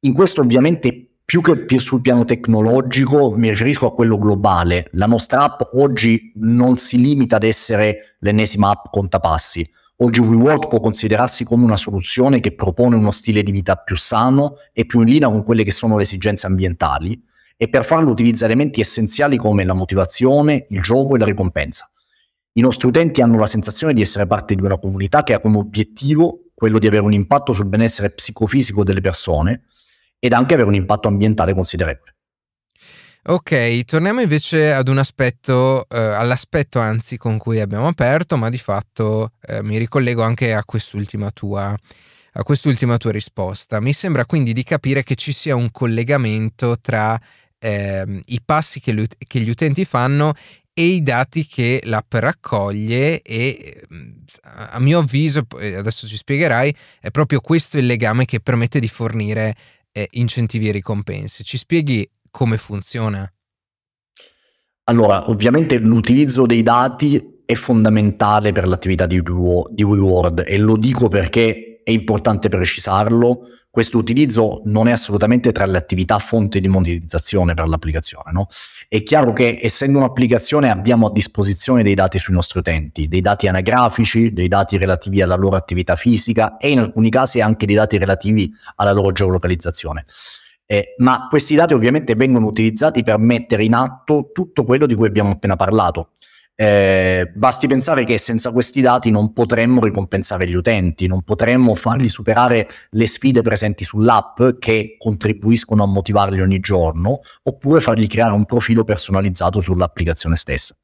In 0.00 0.12
questo 0.12 0.42
ovviamente 0.42 1.12
più 1.24 1.40
che 1.40 1.64
più 1.64 1.78
sul 1.78 2.02
piano 2.02 2.26
tecnologico 2.26 3.30
mi 3.34 3.48
riferisco 3.48 3.86
a 3.86 3.94
quello 3.94 4.18
globale. 4.18 4.90
La 4.92 5.06
nostra 5.06 5.44
app 5.44 5.62
oggi 5.76 6.30
non 6.34 6.76
si 6.76 7.00
limita 7.00 7.36
ad 7.36 7.44
essere 7.44 8.16
l'ennesima 8.18 8.68
app 8.68 8.88
contapassi 8.90 9.66
Oggi 10.00 10.20
WeWork 10.20 10.68
può 10.68 10.78
considerarsi 10.78 11.42
come 11.42 11.64
una 11.64 11.76
soluzione 11.76 12.38
che 12.38 12.54
propone 12.54 12.94
uno 12.94 13.10
stile 13.10 13.42
di 13.42 13.50
vita 13.50 13.74
più 13.74 13.96
sano 13.96 14.58
e 14.72 14.86
più 14.86 15.00
in 15.00 15.08
linea 15.08 15.28
con 15.28 15.42
quelle 15.42 15.64
che 15.64 15.72
sono 15.72 15.96
le 15.96 16.02
esigenze 16.02 16.46
ambientali 16.46 17.20
e 17.56 17.68
per 17.68 17.84
farlo 17.84 18.10
utilizza 18.10 18.44
elementi 18.44 18.80
essenziali 18.80 19.36
come 19.36 19.64
la 19.64 19.72
motivazione, 19.72 20.66
il 20.68 20.82
gioco 20.82 21.16
e 21.16 21.18
la 21.18 21.24
ricompensa. 21.24 21.90
I 22.52 22.60
nostri 22.60 22.86
utenti 22.86 23.22
hanno 23.22 23.40
la 23.40 23.46
sensazione 23.46 23.92
di 23.92 24.00
essere 24.00 24.28
parte 24.28 24.54
di 24.54 24.62
una 24.62 24.78
comunità 24.78 25.24
che 25.24 25.34
ha 25.34 25.40
come 25.40 25.56
obiettivo 25.56 26.44
quello 26.54 26.78
di 26.78 26.86
avere 26.86 27.02
un 27.02 27.12
impatto 27.12 27.52
sul 27.52 27.66
benessere 27.66 28.10
psicofisico 28.10 28.84
delle 28.84 29.00
persone 29.00 29.64
ed 30.20 30.32
anche 30.32 30.54
avere 30.54 30.68
un 30.68 30.76
impatto 30.76 31.08
ambientale 31.08 31.54
considerevole. 31.54 32.17
Ok, 33.24 33.84
torniamo 33.84 34.20
invece 34.20 34.72
ad 34.72 34.88
un 34.88 34.98
aspetto, 34.98 35.86
eh, 35.88 35.98
all'aspetto 35.98 36.78
anzi 36.78 37.18
con 37.18 37.36
cui 37.36 37.60
abbiamo 37.60 37.86
aperto, 37.86 38.36
ma 38.36 38.48
di 38.48 38.58
fatto 38.58 39.32
eh, 39.42 39.62
mi 39.62 39.76
ricollego 39.76 40.22
anche 40.22 40.54
a 40.54 40.64
quest'ultima 40.64 41.30
tua 41.30 41.76
a 42.32 42.42
quest'ultima 42.44 42.96
tua 42.96 43.10
risposta. 43.10 43.80
Mi 43.80 43.92
sembra 43.92 44.24
quindi 44.24 44.52
di 44.52 44.62
capire 44.62 45.02
che 45.02 45.16
ci 45.16 45.32
sia 45.32 45.56
un 45.56 45.70
collegamento 45.70 46.78
tra 46.80 47.20
eh, 47.58 48.22
i 48.26 48.40
passi 48.44 48.80
che, 48.80 49.08
che, 49.26 49.40
gli 49.40 49.48
utenti 49.50 49.84
fanno 49.84 50.34
e 50.72 50.84
i 50.84 51.02
dati 51.02 51.44
che 51.46 51.80
l'app 51.84 52.14
raccoglie 52.14 53.20
e 53.22 53.82
a 54.42 54.78
mio 54.78 55.00
avviso, 55.00 55.44
adesso 55.50 56.06
ci 56.06 56.16
spiegherai, 56.16 56.74
è 57.00 57.10
proprio 57.10 57.40
questo 57.40 57.78
il 57.78 57.86
legame 57.86 58.24
che 58.24 58.38
permette 58.38 58.78
di 58.78 58.88
fornire 58.88 59.56
eh, 59.90 60.06
incentivi 60.12 60.68
e 60.68 60.72
ricompense. 60.72 61.42
Ci 61.42 61.56
spieghi 61.56 62.08
come 62.30 62.58
funziona? 62.58 63.30
Allora, 64.84 65.28
ovviamente 65.28 65.78
l'utilizzo 65.78 66.46
dei 66.46 66.62
dati 66.62 67.42
è 67.44 67.54
fondamentale 67.54 68.52
per 68.52 68.66
l'attività 68.66 69.06
di, 69.06 69.22
di 69.22 69.82
WeWord 69.82 70.44
e 70.46 70.58
lo 70.58 70.76
dico 70.76 71.08
perché 71.08 71.82
è 71.82 71.90
importante 71.90 72.48
precisarlo. 72.48 73.40
Questo 73.70 73.98
utilizzo 73.98 74.62
non 74.64 74.88
è 74.88 74.92
assolutamente 74.92 75.52
tra 75.52 75.66
le 75.66 75.76
attività 75.76 76.18
fonte 76.18 76.58
di 76.58 76.68
monetizzazione 76.68 77.54
per 77.54 77.68
l'applicazione. 77.68 78.32
No? 78.32 78.48
È 78.88 79.02
chiaro 79.02 79.32
che 79.32 79.58
essendo 79.62 79.98
un'applicazione 79.98 80.70
abbiamo 80.70 81.08
a 81.08 81.12
disposizione 81.12 81.82
dei 81.82 81.94
dati 81.94 82.18
sui 82.18 82.34
nostri 82.34 82.58
utenti, 82.58 83.08
dei 83.08 83.20
dati 83.20 83.46
anagrafici, 83.46 84.30
dei 84.30 84.48
dati 84.48 84.78
relativi 84.78 85.20
alla 85.20 85.36
loro 85.36 85.56
attività 85.56 85.96
fisica 85.96 86.56
e 86.56 86.70
in 86.70 86.78
alcuni 86.80 87.10
casi 87.10 87.40
anche 87.40 87.66
dei 87.66 87.76
dati 87.76 87.98
relativi 87.98 88.50
alla 88.76 88.92
loro 88.92 89.12
geolocalizzazione. 89.12 90.04
Eh, 90.70 90.94
ma 90.98 91.28
questi 91.30 91.54
dati 91.54 91.72
ovviamente 91.72 92.14
vengono 92.14 92.46
utilizzati 92.46 93.02
per 93.02 93.16
mettere 93.18 93.64
in 93.64 93.72
atto 93.72 94.30
tutto 94.34 94.64
quello 94.64 94.84
di 94.84 94.94
cui 94.94 95.06
abbiamo 95.06 95.30
appena 95.30 95.56
parlato. 95.56 96.10
Eh, 96.54 97.30
basti 97.34 97.66
pensare 97.66 98.04
che 98.04 98.18
senza 98.18 98.50
questi 98.50 98.82
dati 98.82 99.10
non 99.10 99.32
potremmo 99.32 99.80
ricompensare 99.80 100.46
gli 100.46 100.54
utenti, 100.54 101.06
non 101.06 101.22
potremmo 101.22 101.74
fargli 101.74 102.08
superare 102.08 102.68
le 102.90 103.06
sfide 103.06 103.40
presenti 103.40 103.84
sull'app 103.84 104.42
che 104.58 104.96
contribuiscono 104.98 105.84
a 105.84 105.86
motivarli 105.86 106.42
ogni 106.42 106.58
giorno, 106.58 107.20
oppure 107.44 107.80
fargli 107.80 108.06
creare 108.06 108.34
un 108.34 108.44
profilo 108.44 108.84
personalizzato 108.84 109.62
sull'applicazione 109.62 110.36
stessa. 110.36 110.76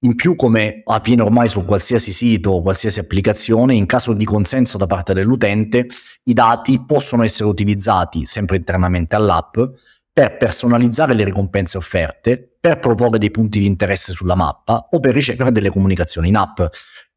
In 0.00 0.14
più, 0.14 0.36
come 0.36 0.82
avviene 0.84 1.22
ormai 1.22 1.48
su 1.48 1.64
qualsiasi 1.64 2.12
sito 2.12 2.50
o 2.50 2.62
qualsiasi 2.62 3.00
applicazione, 3.00 3.74
in 3.74 3.86
caso 3.86 4.12
di 4.12 4.24
consenso 4.24 4.76
da 4.76 4.86
parte 4.86 5.14
dell'utente, 5.14 5.86
i 6.24 6.34
dati 6.34 6.84
possono 6.84 7.22
essere 7.22 7.48
utilizzati 7.48 8.26
sempre 8.26 8.56
internamente 8.56 9.16
all'app 9.16 9.58
per 10.12 10.36
personalizzare 10.36 11.14
le 11.14 11.24
ricompense 11.24 11.78
offerte, 11.78 12.56
per 12.60 12.78
proporre 12.78 13.18
dei 13.18 13.30
punti 13.30 13.58
di 13.58 13.66
interesse 13.66 14.12
sulla 14.12 14.34
mappa 14.34 14.88
o 14.90 15.00
per 15.00 15.14
ricevere 15.14 15.52
delle 15.52 15.70
comunicazioni 15.70 16.28
in 16.28 16.36
app. 16.36 16.60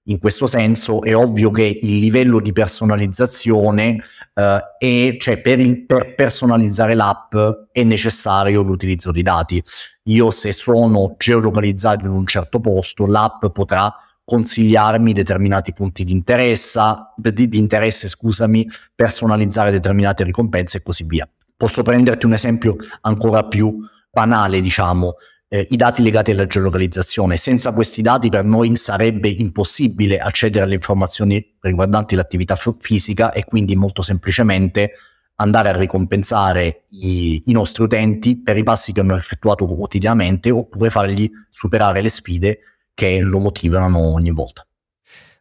In 0.04 0.18
questo 0.18 0.48
senso 0.48 1.04
è 1.04 1.16
ovvio 1.16 1.52
che 1.52 1.80
il 1.82 2.00
livello 2.00 2.40
di 2.40 2.52
personalizzazione 2.52 3.98
eh, 4.34 4.60
è, 4.78 5.18
cioè 5.20 5.42
per, 5.42 5.60
il, 5.60 5.86
per 5.86 6.16
personalizzare 6.16 6.96
l'app 6.96 7.36
è 7.72 7.84
necessario 7.84 8.62
l'utilizzo 8.62 9.12
di 9.12 9.22
dati. 9.22 9.64
Io 10.04 10.32
se 10.32 10.52
sono 10.52 11.16
geolocalizzato 11.18 12.06
in 12.06 12.12
un 12.12 12.26
certo 12.26 12.60
posto, 12.60 13.06
l'app 13.06 13.46
potrà 13.48 13.94
consigliarmi 14.24 15.14
determinati 15.14 15.74
punti 15.74 16.04
di 16.04 16.12
di, 17.16 17.50
di 17.50 17.58
interesse, 17.58 18.08
scusami, 18.08 18.68
personalizzare 18.96 19.72
determinate 19.72 20.24
ricompense 20.24 20.78
e 20.78 20.84
così 20.84 21.04
via. 21.04 21.28
Posso 21.56 21.82
prenderti 21.82 22.26
un 22.26 22.34
esempio 22.34 22.76
ancora 23.02 23.44
più 23.44 23.78
banale, 24.12 24.62
diciamo, 24.62 25.16
eh, 25.50 25.68
i 25.72 25.76
dati 25.76 26.02
legati 26.04 26.32
alla 26.32 26.46
geolocalizzazione. 26.46 27.36
Senza 27.36 27.74
questi 27.74 28.02
dati 28.02 28.30
per 28.30 28.46
noi 28.46 28.76
sarebbe 28.76 29.28
impossibile 29.28 30.20
accedere 30.20 30.64
alle 30.64 30.76
informazioni 30.76 31.56
riguardanti 31.60 32.16
l'attività 32.16 32.56
f- 32.56 32.76
fisica 32.80 33.34
e 33.34 33.44
quindi 33.44 33.76
molto 33.76 34.02
semplicemente 34.02 34.92
andare 35.36 35.70
a 35.70 35.78
ricompensare 35.78 36.86
i, 36.90 37.44
i, 37.46 37.52
nostri 37.52 37.84
utenti 37.84 38.38
per 38.42 38.58
i 38.58 38.64
passi 38.64 38.92
che 38.92 39.00
hanno 39.00 39.16
effettuato 39.16 39.66
quotidianamente 39.66 40.52
oppure 40.52 40.90
fargli 40.90 41.30
superare 41.50 42.02
le 42.02 42.10
sfide 42.10 42.60
che 42.94 43.20
lo 43.20 43.40
motivano 43.40 44.00
ogni 44.00 44.32
volta. 44.32 44.69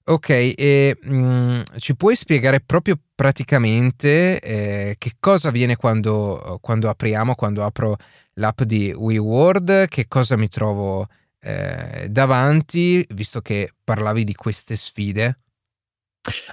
Ok, 0.09 0.31
e 0.31 0.97
mh, 1.03 1.17
mm, 1.17 1.61
ci 1.77 1.95
puoi 1.95 2.17
spiegare 2.17 2.61
proprio 2.65 2.99
praticamente 3.15 4.41
eh, 4.41 4.95
che 4.97 5.13
cosa 5.21 5.49
avviene 5.49 5.77
quando, 5.77 6.59
quando, 6.63 6.89
apriamo, 6.89 7.35
quando 7.35 7.63
apro 7.63 7.97
l'app 8.35 8.63
di 8.63 8.91
WeWord, 8.91 9.87
che 9.89 10.07
cosa 10.09 10.37
mi 10.39 10.49
trovo 10.49 11.07
eh, 11.41 12.09
davanti, 12.09 13.07
visto 13.11 13.43
che 13.43 13.73
parlavi 13.85 14.25
di 14.25 14.35
queste 14.35 14.77
sfide? 14.77 15.41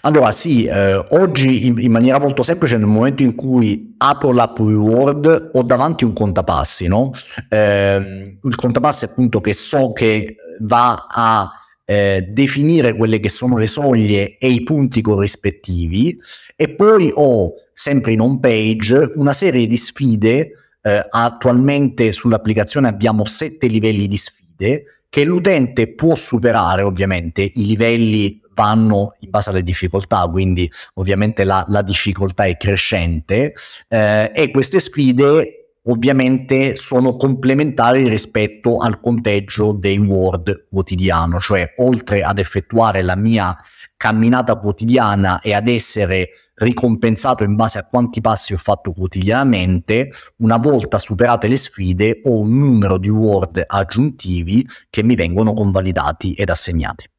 Allora 0.02 0.32
sì, 0.32 0.66
eh, 0.66 0.96
oggi 1.12 1.66
in, 1.66 1.80
in, 1.80 1.92
maniera 1.92 2.20
molto 2.20 2.44
semplice 2.44 2.76
nel 2.76 2.88
momento 2.88 3.24
in 3.24 3.36
cui 3.36 3.96
apro 3.98 4.34
l'app 4.34 4.58
Reward 4.58 5.52
ho 5.54 5.64
davanti 5.64 6.04
un 6.04 6.12
contapassi, 6.12 6.88
no? 6.88 7.12
Eh, 7.48 8.38
il 8.44 8.56
contapassi 8.56 9.06
appunto 9.06 9.40
che 9.40 9.54
so 9.54 9.94
che 9.94 10.36
va 10.60 11.08
a 11.10 11.50
eh, 11.86 12.26
definire 12.28 12.96
quelle 12.96 13.20
che 13.20 13.30
sono 13.30 13.58
le 13.58 13.68
soglie 13.68 14.38
e 14.38 14.50
i 14.50 14.64
punti 14.64 15.02
corrispettivi 15.02 16.18
e 16.56 16.70
poi 16.70 17.12
ho 17.14 17.54
sempre 17.72 18.14
in 18.14 18.22
home 18.22 18.40
page 18.40 19.14
una 19.16 19.34
serie 19.34 19.68
di 19.68 19.78
sfide, 19.78 20.52
eh, 20.82 21.06
attualmente 21.10 22.12
sull'applicazione 22.12 22.88
abbiamo 22.88 23.26
sette 23.26 23.68
livelli 23.68 24.08
di 24.08 24.18
sfide 24.18 24.86
che 25.10 25.24
l'utente 25.24 25.94
può 25.94 26.16
superare 26.16 26.82
ovviamente, 26.82 27.42
i 27.42 27.66
livelli 27.66 28.42
vanno 28.54 29.14
in 29.20 29.30
base 29.30 29.50
alle 29.50 29.64
difficoltà, 29.64 30.28
quindi 30.28 30.70
ovviamente 30.96 31.44
la, 31.44 31.64
la 31.68 31.82
difficoltà 31.82 32.46
è 32.46 32.58
crescente 32.58 33.54
eh, 33.90 34.32
e 34.34 34.52
queste 34.52 34.80
sfide 34.80 35.65
ovviamente 35.88 36.76
sono 36.76 37.16
complementari 37.16 38.08
rispetto 38.08 38.78
al 38.78 39.00
conteggio 39.00 39.72
dei 39.72 39.98
Word 39.98 40.68
quotidiano, 40.70 41.40
cioè 41.40 41.74
oltre 41.78 42.24
ad 42.24 42.40
effettuare 42.40 43.02
la 43.02 43.16
mia 43.16 43.56
camminata 43.98 44.56
quotidiana 44.56 45.40
e 45.42 45.54
ad 45.54 45.68
essere 45.68 46.30
ricompensato 46.56 47.44
in 47.44 47.56
base 47.56 47.80
a 47.80 47.86
quanti 47.86 48.22
passi 48.22 48.54
ho 48.54 48.58
fatto 48.58 48.94
quotidianamente, 48.94 50.12
una 50.38 50.58
volta 50.58 50.98
superate 50.98 51.48
le 51.48 51.58
sfide 51.58 52.22
ho 52.24 52.40
un 52.40 52.58
numero 52.58 52.98
di 52.98 53.10
Word 53.10 53.64
aggiuntivi 53.66 54.66
che 54.90 55.04
mi 55.04 55.16
vengono 55.16 55.54
convalidati 55.54 56.34
ed 56.34 56.50
assegnati. 56.50 57.10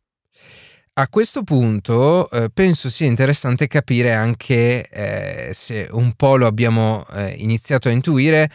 A 0.98 1.08
questo 1.08 1.42
punto 1.42 2.30
eh, 2.30 2.48
penso 2.48 2.88
sia 2.88 3.06
interessante 3.06 3.66
capire 3.66 4.14
anche 4.14 4.88
eh, 4.88 5.50
se 5.52 5.88
un 5.90 6.14
po' 6.14 6.36
lo 6.36 6.46
abbiamo 6.46 7.06
eh, 7.12 7.34
iniziato 7.36 7.88
a 7.88 7.90
intuire 7.90 8.50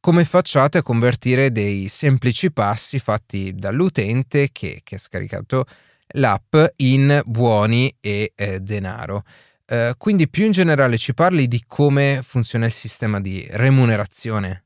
come 0.00 0.24
facciate 0.24 0.78
a 0.78 0.82
convertire 0.82 1.52
dei 1.52 1.86
semplici 1.86 2.50
passi 2.50 2.98
fatti 2.98 3.54
dall'utente 3.54 4.48
che, 4.50 4.80
che 4.82 4.96
ha 4.96 4.98
scaricato 4.98 5.64
l'app 6.14 6.56
in 6.78 7.22
buoni 7.24 7.94
e 8.00 8.32
eh, 8.34 8.58
denaro. 8.58 9.22
Eh, 9.64 9.94
quindi 9.96 10.28
più 10.28 10.44
in 10.44 10.50
generale 10.50 10.98
ci 10.98 11.14
parli 11.14 11.46
di 11.46 11.62
come 11.68 12.20
funziona 12.24 12.64
il 12.66 12.72
sistema 12.72 13.20
di 13.20 13.46
remunerazione. 13.48 14.64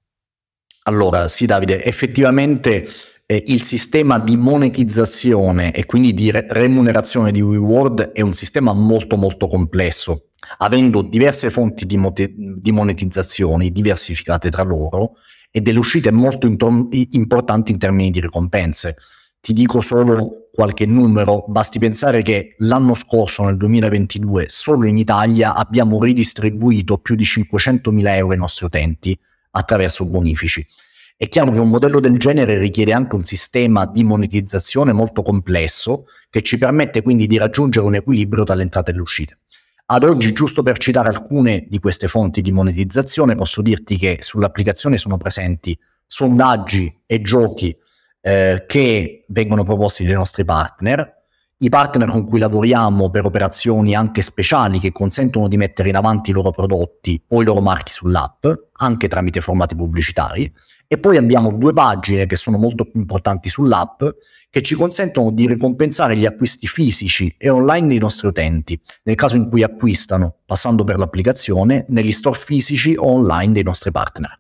Allora, 0.85 1.29
sì 1.29 1.45
Davide, 1.45 1.85
effettivamente 1.85 2.89
eh, 3.31 3.45
il 3.47 3.63
sistema 3.63 4.19
di 4.19 4.37
monetizzazione 4.37 5.71
e 5.71 5.87
quindi 5.87 6.13
di 6.13 6.33
re- 6.33 6.47
remunerazione 6.49 7.31
di 7.31 7.41
reward 7.41 8.11
è 8.11 8.23
un 8.23 8.33
sistema 8.33 8.73
molto 8.73 9.17
molto 9.17 9.47
complesso, 9.47 10.31
avendo 10.59 11.01
diverse 11.03 11.49
fonti 11.49 11.87
di, 11.87 11.97
mote- 11.97 12.35
di 12.35 12.73
monetizzazione 12.73 13.71
diversificate 13.71 14.51
tra 14.51 14.65
loro 14.65 15.13
e 15.49 15.61
delle 15.61 15.79
uscite 15.79 16.11
molto 16.11 16.49
intor- 16.49 16.89
importanti 16.91 17.71
in 17.71 17.79
termini 17.79 18.11
di 18.11 18.21
ricompense. 18.21 18.97
Ti 19.41 19.53
dico 19.53 19.81
solo 19.81 20.49
qualche 20.53 20.85
numero, 20.85 21.45
basti 21.47 21.79
pensare 21.79 22.23
che 22.23 22.57
l'anno 22.59 22.95
scorso, 22.95 23.45
nel 23.45 23.57
2022, 23.57 24.47
solo 24.49 24.87
in 24.87 24.99
Italia 24.99 25.55
abbiamo 25.55 26.03
ridistribuito 26.03 26.99
più 26.99 27.15
di 27.15 27.23
500.000 27.23 28.09
euro 28.09 28.33
ai 28.33 28.39
nostri 28.39 28.67
utenti 28.67 29.17
attraverso 29.53 30.05
bonifici 30.05 30.67
È 31.21 31.29
chiaro 31.29 31.50
che 31.50 31.59
un 31.59 31.69
modello 31.69 32.00
del 32.00 32.17
genere 32.17 32.57
richiede 32.57 32.95
anche 32.95 33.15
un 33.15 33.25
sistema 33.25 33.85
di 33.85 34.05
monetizzazione 34.05 34.95
molto 34.95 35.21
complesso 35.21 36.07
che 36.31 36.41
ci 36.41 36.57
permette 36.57 37.03
quindi 37.03 37.27
di 37.27 37.37
raggiungere 37.37 37.85
un 37.85 37.95
equilibrio 37.95 38.43
tra 38.43 38.55
le 38.55 38.62
entrate 38.62 38.91
e 38.91 38.95
le 38.95 39.00
uscite. 39.03 39.39
Ad 39.85 40.05
oggi, 40.05 40.33
giusto 40.33 40.62
per 40.62 40.79
citare 40.79 41.09
alcune 41.09 41.67
di 41.69 41.79
queste 41.79 42.09
fonti 42.09 42.41
di 42.41 42.53
monetizzazione, 42.53 43.35
posso 43.35 43.61
dirti 43.61 43.99
che 43.99 44.17
sull'applicazione 44.23 44.97
sono 44.97 45.19
presenti 45.19 45.79
sondaggi 46.07 47.03
e 47.05 47.21
giochi 47.21 47.77
eh, 48.23 48.65
che 48.67 49.27
vengono 49.29 49.62
proposti 49.62 50.07
dai 50.07 50.15
nostri 50.15 50.47
partner, 50.47 51.19
i 51.59 51.69
partner 51.69 52.09
con 52.09 52.27
cui 52.27 52.39
lavoriamo 52.39 53.11
per 53.11 53.27
operazioni 53.27 53.95
anche 53.95 54.23
speciali 54.23 54.79
che 54.79 54.91
consentono 54.91 55.49
di 55.49 55.59
mettere 55.59 55.91
in 55.91 55.97
avanti 55.97 56.31
i 56.31 56.33
loro 56.33 56.50
prodotti 56.50 57.23
o 57.29 57.43
i 57.43 57.45
loro 57.45 57.61
marchi 57.61 57.93
sull'app, 57.93 58.47
anche 58.79 59.07
tramite 59.07 59.43
formati 59.43 59.77
pubblicitari, 59.77 60.50
e 60.93 60.99
poi 60.99 61.17
abbiamo 61.17 61.53
due 61.53 61.73
pagine 61.73 62.27
che 62.27 62.35
sono 62.35 62.59
molto 62.59 62.85
più 62.85 62.99
importanti 62.99 63.49
sull'app 63.49 64.03
che 64.51 64.61
ci 64.61 64.75
consentono 64.75 65.31
di 65.31 65.47
ricompensare 65.47 66.17
gli 66.17 66.27
acquisti 66.27 66.67
fisici 66.67 67.33
e 67.39 67.49
online 67.49 67.87
dei 67.87 67.99
nostri 67.99 68.27
utenti, 68.27 68.79
nel 69.05 69.15
caso 69.15 69.37
in 69.37 69.49
cui 69.49 69.63
acquistano 69.63 70.39
passando 70.45 70.83
per 70.83 70.99
l'applicazione 70.99 71.85
negli 71.91 72.11
store 72.11 72.37
fisici 72.37 72.97
o 72.97 73.07
online 73.07 73.53
dei 73.53 73.63
nostri 73.63 73.93
partner. 73.93 74.37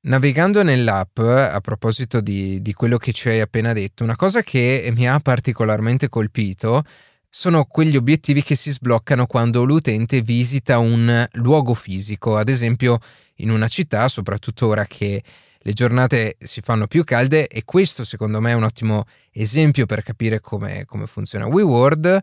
Navigando 0.00 0.62
nell'app, 0.62 1.18
a 1.18 1.60
proposito 1.60 2.22
di, 2.22 2.62
di, 2.62 2.72
quello 2.72 2.96
che 2.96 3.12
ci 3.12 3.28
hai 3.28 3.40
appena 3.40 3.74
detto, 3.74 4.04
una 4.04 4.16
cosa 4.16 4.42
che 4.42 4.90
mi 4.94 5.06
ha 5.06 5.20
particolarmente 5.20 6.08
colpito 6.08 6.84
sono 7.30 7.64
quegli 7.64 7.96
obiettivi 7.96 8.42
che 8.42 8.54
si 8.54 8.70
sbloccano 8.70 9.26
quando 9.26 9.64
l'utente 9.64 10.22
visita 10.22 10.78
un 10.78 11.26
luogo 11.32 11.74
fisico, 11.74 12.36
ad 12.36 12.48
esempio 12.48 12.98
in 13.36 13.50
una 13.50 13.68
città, 13.68 14.08
soprattutto 14.08 14.66
ora 14.66 14.86
che 14.86 15.22
le 15.60 15.72
giornate 15.72 16.36
si 16.38 16.60
fanno 16.60 16.86
più 16.86 17.04
calde 17.04 17.46
e 17.46 17.64
questo 17.64 18.04
secondo 18.04 18.40
me 18.40 18.52
è 18.52 18.54
un 18.54 18.62
ottimo 18.62 19.04
esempio 19.32 19.86
per 19.86 20.02
capire 20.02 20.40
come, 20.40 20.84
come 20.86 21.06
funziona 21.06 21.46
WeWord. 21.46 22.18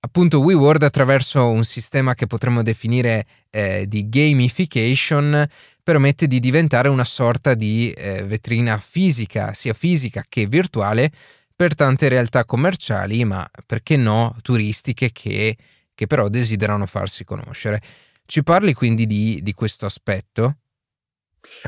Appunto 0.00 0.38
WeWord 0.38 0.84
attraverso 0.84 1.48
un 1.48 1.64
sistema 1.64 2.14
che 2.14 2.28
potremmo 2.28 2.62
definire 2.62 3.26
eh, 3.50 3.84
di 3.88 4.08
gamification 4.08 5.44
permette 5.82 6.28
di 6.28 6.38
diventare 6.38 6.88
una 6.88 7.04
sorta 7.04 7.54
di 7.54 7.90
eh, 7.90 8.22
vetrina 8.22 8.78
fisica, 8.78 9.52
sia 9.54 9.72
fisica 9.72 10.24
che 10.28 10.46
virtuale, 10.46 11.10
per 11.58 11.74
tante 11.74 12.08
realtà 12.08 12.44
commerciali, 12.44 13.24
ma 13.24 13.44
perché 13.66 13.96
no 13.96 14.36
turistiche 14.42 15.10
che, 15.10 15.56
che 15.92 16.06
però 16.06 16.28
desiderano 16.28 16.86
farsi 16.86 17.24
conoscere. 17.24 17.82
Ci 18.26 18.44
parli 18.44 18.72
quindi 18.74 19.08
di, 19.08 19.40
di 19.42 19.52
questo 19.54 19.84
aspetto? 19.84 20.58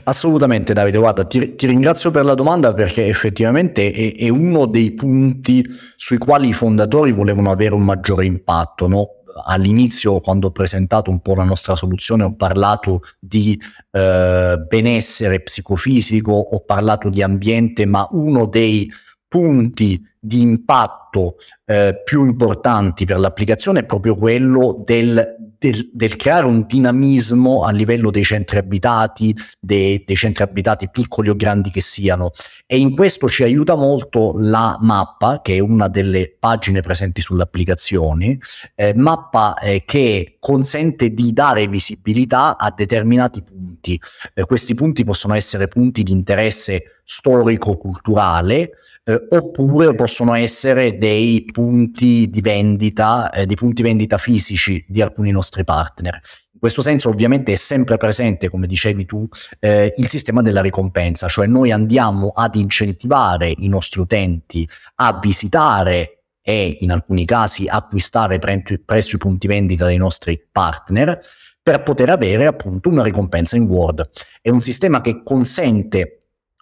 Assolutamente 0.04 0.72
Davide, 0.74 0.98
guarda, 0.98 1.24
ti, 1.24 1.56
ti, 1.56 1.66
ringrazio 1.66 2.12
per 2.12 2.24
la 2.24 2.34
domanda 2.34 2.72
perché 2.72 3.08
effettivamente 3.08 3.90
è, 3.90 4.14
è, 4.14 4.28
uno 4.28 4.66
dei 4.66 4.92
punti 4.92 5.66
sui 5.96 6.18
quali 6.18 6.50
i 6.50 6.52
fondatori 6.52 7.10
volevano 7.10 7.50
avere 7.50 7.74
un 7.74 7.82
maggiore 7.82 8.26
impatto, 8.26 8.86
no? 8.86 9.08
all'inizio, 9.46 10.20
quando 10.20 10.48
ho 10.48 10.50
presentato 10.52 11.10
un 11.10 11.18
po' 11.18 11.34
la 11.34 11.42
nostra 11.42 11.74
soluzione, 11.74 12.22
ho 12.22 12.36
parlato 12.36 13.02
di 13.18 13.60
eh, 13.90 14.56
benessere 14.68 15.40
psicofisico, 15.40 16.30
ho 16.30 16.60
parlato 16.60 17.08
di 17.08 17.22
ambiente, 17.22 17.86
ma 17.86 18.06
uno 18.12 18.46
dei 18.46 18.88
punti 19.30 20.04
di 20.18 20.40
impatto 20.40 21.36
eh, 21.64 22.02
più 22.04 22.26
importanti 22.26 23.04
per 23.04 23.20
l'applicazione 23.20 23.80
è 23.80 23.86
proprio 23.86 24.16
quello 24.16 24.82
del 24.84 25.49
del, 25.60 25.90
del, 25.92 26.16
creare 26.16 26.46
un 26.46 26.64
dinamismo 26.66 27.64
a 27.64 27.70
livello 27.70 28.10
dei 28.10 28.24
centri 28.24 28.56
abitati, 28.56 29.36
dei, 29.60 30.02
dei, 30.06 30.16
centri 30.16 30.42
abitati 30.42 30.88
piccoli 30.88 31.28
o 31.28 31.36
grandi 31.36 31.70
che 31.70 31.82
siano. 31.82 32.30
E 32.66 32.78
in 32.78 32.96
questo 32.96 33.28
ci 33.28 33.42
aiuta 33.42 33.74
molto 33.74 34.32
la 34.38 34.78
mappa, 34.80 35.42
che 35.42 35.56
è 35.56 35.58
una 35.58 35.88
delle 35.88 36.34
pagine 36.38 36.80
presenti 36.80 37.20
sull'applicazione, 37.20 38.38
eh, 38.74 38.94
mappa 38.94 39.58
eh, 39.58 39.84
che 39.84 40.38
consente 40.40 41.12
di 41.12 41.34
dare 41.34 41.68
visibilità 41.68 42.56
a 42.56 42.72
determinati 42.74 43.42
punti. 43.42 44.00
Eh, 44.32 44.44
questi 44.46 44.74
punti 44.74 45.04
possono 45.04 45.34
essere 45.34 45.68
punti 45.68 46.02
di 46.02 46.12
interesse 46.12 47.00
storico-culturale, 47.04 48.70
eh, 49.02 49.26
oppure 49.30 49.94
possono 49.94 50.34
essere 50.34 50.96
dei 50.96 51.44
punti 51.50 52.30
di 52.30 52.40
vendita, 52.40 53.30
eh, 53.32 53.46
dei 53.46 53.56
punti 53.56 53.82
vendita 53.82 54.16
fisici 54.18 54.84
di 54.86 55.02
alcuni 55.02 55.32
nostri 55.32 55.49
partner. 55.64 56.20
In 56.52 56.58
questo 56.58 56.82
senso 56.82 57.08
ovviamente 57.08 57.52
è 57.52 57.56
sempre 57.56 57.96
presente, 57.96 58.48
come 58.48 58.66
dicevi 58.66 59.04
tu, 59.06 59.26
eh, 59.58 59.94
il 59.96 60.08
sistema 60.08 60.42
della 60.42 60.60
ricompensa, 60.60 61.28
cioè 61.28 61.46
noi 61.46 61.72
andiamo 61.72 62.32
ad 62.34 62.54
incentivare 62.54 63.52
i 63.56 63.68
nostri 63.68 64.00
utenti 64.00 64.68
a 64.96 65.18
visitare 65.18 66.22
e 66.42 66.78
in 66.80 66.90
alcuni 66.90 67.24
casi 67.24 67.66
acquistare 67.68 68.38
presso 68.38 69.16
i 69.16 69.18
punti 69.18 69.46
vendita 69.46 69.86
dei 69.86 69.98
nostri 69.98 70.42
partner 70.50 71.18
per 71.62 71.82
poter 71.82 72.08
avere 72.10 72.46
appunto 72.46 72.88
una 72.88 73.02
ricompensa 73.02 73.56
in 73.56 73.64
Word. 73.64 74.08
È 74.40 74.48
un 74.48 74.60
sistema 74.60 75.00
che 75.00 75.22
consente 75.22 76.19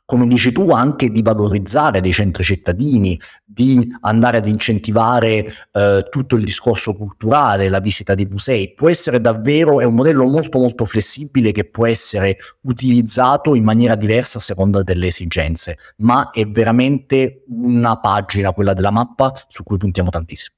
come 0.08 0.26
dici 0.26 0.52
tu, 0.52 0.70
anche 0.70 1.10
di 1.10 1.20
valorizzare 1.20 2.00
dei 2.00 2.14
centri 2.14 2.42
cittadini, 2.42 3.20
di 3.44 3.94
andare 4.00 4.38
ad 4.38 4.46
incentivare 4.46 5.44
eh, 5.70 6.06
tutto 6.08 6.34
il 6.36 6.44
discorso 6.44 6.94
culturale, 6.94 7.68
la 7.68 7.78
visita 7.78 8.14
dei 8.14 8.24
musei. 8.24 8.72
Può 8.72 8.88
essere 8.88 9.20
davvero, 9.20 9.80
è 9.80 9.84
un 9.84 9.94
modello 9.94 10.24
molto 10.24 10.60
molto 10.60 10.86
flessibile 10.86 11.52
che 11.52 11.68
può 11.68 11.86
essere 11.86 12.38
utilizzato 12.62 13.54
in 13.54 13.64
maniera 13.64 13.96
diversa 13.96 14.38
a 14.38 14.40
seconda 14.40 14.82
delle 14.82 15.08
esigenze, 15.08 15.76
ma 15.96 16.30
è 16.30 16.46
veramente 16.46 17.44
una 17.48 18.00
pagina, 18.00 18.54
quella 18.54 18.72
della 18.72 18.90
mappa, 18.90 19.30
su 19.46 19.62
cui 19.62 19.76
puntiamo 19.76 20.08
tantissimo. 20.08 20.56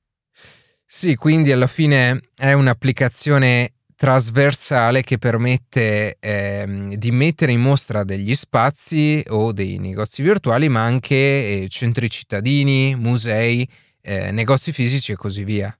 Sì, 0.87 1.17
quindi 1.17 1.51
alla 1.51 1.67
fine 1.67 2.21
è 2.37 2.53
un'applicazione 2.53 3.73
trasversale 4.01 5.03
che 5.03 5.19
permette 5.19 6.17
ehm, 6.19 6.95
di 6.95 7.11
mettere 7.11 7.53
in 7.53 7.61
mostra 7.61 8.03
degli 8.03 8.35
spazi 8.35 9.23
o 9.29 9.53
dei 9.53 9.77
negozi 9.77 10.23
virtuali, 10.23 10.71
ma 10.71 10.83
anche 10.83 11.15
eh, 11.15 11.67
centri 11.69 12.09
cittadini, 12.09 12.97
musei, 12.97 13.69
eh, 14.01 14.31
negozi 14.31 14.73
fisici 14.73 15.13
e 15.13 15.17
così 15.17 15.45
via. 15.45 15.79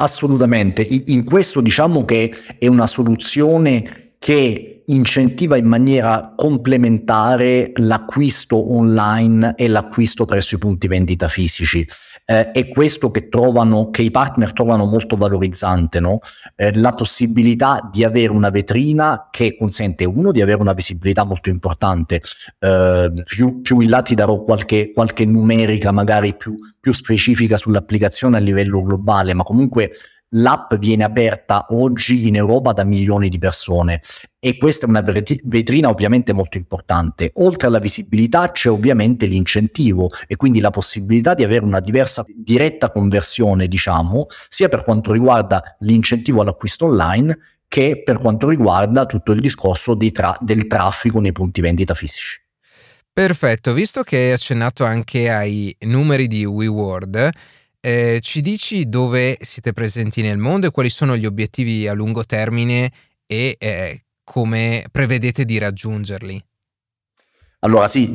Assolutamente, 0.00 0.82
in 0.82 1.22
questo 1.22 1.60
diciamo 1.60 2.04
che 2.04 2.34
è 2.58 2.66
una 2.66 2.88
soluzione 2.88 4.14
che 4.18 4.82
incentiva 4.86 5.56
in 5.56 5.66
maniera 5.66 6.34
complementare 6.36 7.70
l'acquisto 7.76 8.74
online 8.74 9.54
e 9.56 9.68
l'acquisto 9.68 10.24
presso 10.24 10.56
i 10.56 10.58
punti 10.58 10.88
vendita 10.88 11.28
fisici 11.28 11.86
eh, 12.32 12.50
è 12.50 12.68
questo 12.68 13.10
che 13.10 13.28
trovano, 13.28 13.90
che 13.90 14.00
i 14.00 14.10
partner 14.10 14.54
trovano 14.54 14.86
molto 14.86 15.16
valorizzante, 15.16 16.00
no? 16.00 16.20
eh, 16.56 16.74
la 16.78 16.92
possibilità 16.92 17.86
di 17.92 18.04
avere 18.04 18.32
una 18.32 18.48
vetrina 18.48 19.28
che 19.30 19.54
consente 19.54 20.06
uno 20.06 20.32
di 20.32 20.40
avere 20.40 20.58
una 20.58 20.72
visibilità 20.72 21.24
molto 21.24 21.50
importante, 21.50 22.22
eh, 22.58 23.12
più, 23.24 23.60
più, 23.60 23.80
in 23.80 23.90
là 23.90 24.00
ti 24.00 24.14
darò 24.14 24.42
qualche, 24.44 24.92
qualche 24.94 25.26
numerica 25.26 25.92
magari 25.92 26.34
più, 26.34 26.54
più 26.80 26.92
specifica 26.92 27.58
sull'applicazione 27.58 28.38
a 28.38 28.40
livello 28.40 28.82
globale, 28.82 29.34
ma 29.34 29.42
comunque 29.42 29.90
l'app 30.34 30.74
viene 30.74 31.04
aperta 31.04 31.66
oggi 31.70 32.26
in 32.26 32.36
Europa 32.36 32.72
da 32.72 32.84
milioni 32.84 33.28
di 33.28 33.38
persone 33.38 34.00
e 34.38 34.56
questa 34.56 34.86
è 34.86 34.88
una 34.88 35.02
vetrina 35.02 35.88
ovviamente 35.88 36.32
molto 36.32 36.56
importante. 36.56 37.30
Oltre 37.34 37.68
alla 37.68 37.78
visibilità 37.78 38.50
c'è 38.50 38.70
ovviamente 38.70 39.26
l'incentivo 39.26 40.08
e 40.26 40.36
quindi 40.36 40.60
la 40.60 40.70
possibilità 40.70 41.34
di 41.34 41.44
avere 41.44 41.64
una 41.64 41.80
diversa 41.80 42.24
diretta 42.26 42.90
conversione, 42.90 43.68
diciamo, 43.68 44.26
sia 44.48 44.68
per 44.68 44.84
quanto 44.84 45.12
riguarda 45.12 45.62
l'incentivo 45.80 46.40
all'acquisto 46.42 46.86
online 46.86 47.38
che 47.68 48.02
per 48.02 48.18
quanto 48.18 48.48
riguarda 48.48 49.06
tutto 49.06 49.32
il 49.32 49.40
discorso 49.40 49.96
tra- 49.96 50.36
del 50.40 50.66
traffico 50.66 51.20
nei 51.20 51.32
punti 51.32 51.60
vendita 51.60 51.94
fisici. 51.94 52.40
Perfetto, 53.14 53.72
visto 53.74 54.02
che 54.02 54.16
hai 54.16 54.32
accennato 54.32 54.84
anche 54.84 55.30
ai 55.30 55.74
numeri 55.80 56.26
di 56.26 56.44
WeWord, 56.44 57.30
eh, 57.84 58.20
ci 58.22 58.40
dici 58.40 58.88
dove 58.88 59.36
siete 59.40 59.72
presenti 59.72 60.22
nel 60.22 60.38
mondo 60.38 60.68
e 60.68 60.70
quali 60.70 60.88
sono 60.88 61.16
gli 61.16 61.26
obiettivi 61.26 61.88
a 61.88 61.92
lungo 61.92 62.24
termine 62.24 62.92
e 63.26 63.56
eh, 63.58 64.04
come 64.22 64.84
prevedete 64.90 65.44
di 65.44 65.58
raggiungerli? 65.58 66.44
Allora 67.64 67.88
sì, 67.88 68.08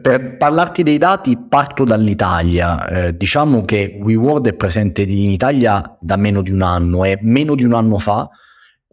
per 0.00 0.36
parlarti 0.36 0.82
dei 0.82 0.98
dati 0.98 1.36
parto 1.36 1.84
dall'Italia. 1.84 2.86
Eh, 2.86 3.16
diciamo 3.16 3.62
che 3.62 3.98
WeWord 4.00 4.48
è 4.48 4.54
presente 4.54 5.02
in 5.02 5.30
Italia 5.30 5.96
da 6.00 6.16
meno 6.16 6.42
di 6.42 6.50
un 6.50 6.62
anno 6.62 7.04
e 7.04 7.18
meno 7.22 7.54
di 7.54 7.64
un 7.64 7.74
anno 7.74 7.98
fa 7.98 8.28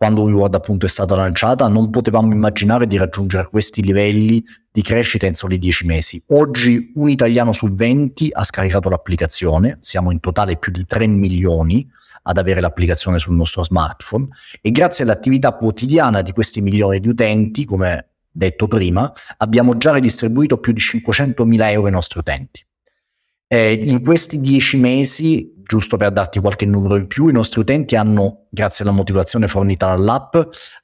quando 0.04 0.24
WeWord 0.24 0.54
appunto 0.56 0.86
è 0.86 0.90
stata 0.90 1.16
lanciata, 1.16 1.70
non 1.70 1.90
potevamo 1.90 2.34
immaginare 2.34 2.88
di 2.88 2.98
raggiungere 2.98 3.48
questi 3.48 3.82
livelli 3.82 4.44
di 4.70 4.82
crescita 4.82 5.28
in 5.28 5.34
soli 5.34 5.58
10 5.58 5.86
mesi. 5.86 6.22
Oggi 6.32 6.92
un 6.96 7.08
italiano 7.08 7.54
su 7.54 7.74
20 7.74 8.28
ha 8.34 8.44
scaricato 8.44 8.90
l'applicazione, 8.90 9.78
siamo 9.80 10.12
in 10.12 10.20
totale 10.20 10.58
più 10.58 10.74
di 10.74 10.86
3 10.86 11.08
milioni 11.08 11.90
ad 12.24 12.38
avere 12.38 12.60
l'applicazione 12.60 13.18
sul 13.18 13.36
nostro 13.36 13.64
smartphone 13.64 14.28
e 14.60 14.72
grazie 14.72 15.06
all'attività 15.06 15.54
quotidiana 15.54 16.22
di 16.22 16.34
questi 16.34 16.60
milioni 16.60 17.00
di 17.00 17.08
utenti, 17.08 17.64
come 17.64 18.10
detto 18.30 18.68
prima, 18.68 19.10
abbiamo 19.38 19.78
già 19.78 19.92
redistribuito 19.92 20.58
più 20.58 20.74
di 20.74 20.82
500.000 20.82 21.70
euro 21.70 21.86
ai 21.86 21.94
nostri 21.94 22.20
utenti. 22.20 22.66
Eh, 23.54 23.74
in 23.74 24.02
questi 24.02 24.40
dieci 24.40 24.78
mesi, 24.78 25.54
giusto 25.64 25.96
per 25.96 26.12
darti 26.12 26.40
qualche 26.40 26.66
numero 26.66 26.96
in 26.96 27.06
più, 27.06 27.28
i 27.28 27.32
nostri 27.32 27.60
utenti 27.60 27.96
hanno, 27.96 28.48
grazie 28.50 28.84
alla 28.84 28.96
motivazione 28.96 29.48
fornita 29.48 29.86
dall'app, 29.86 30.36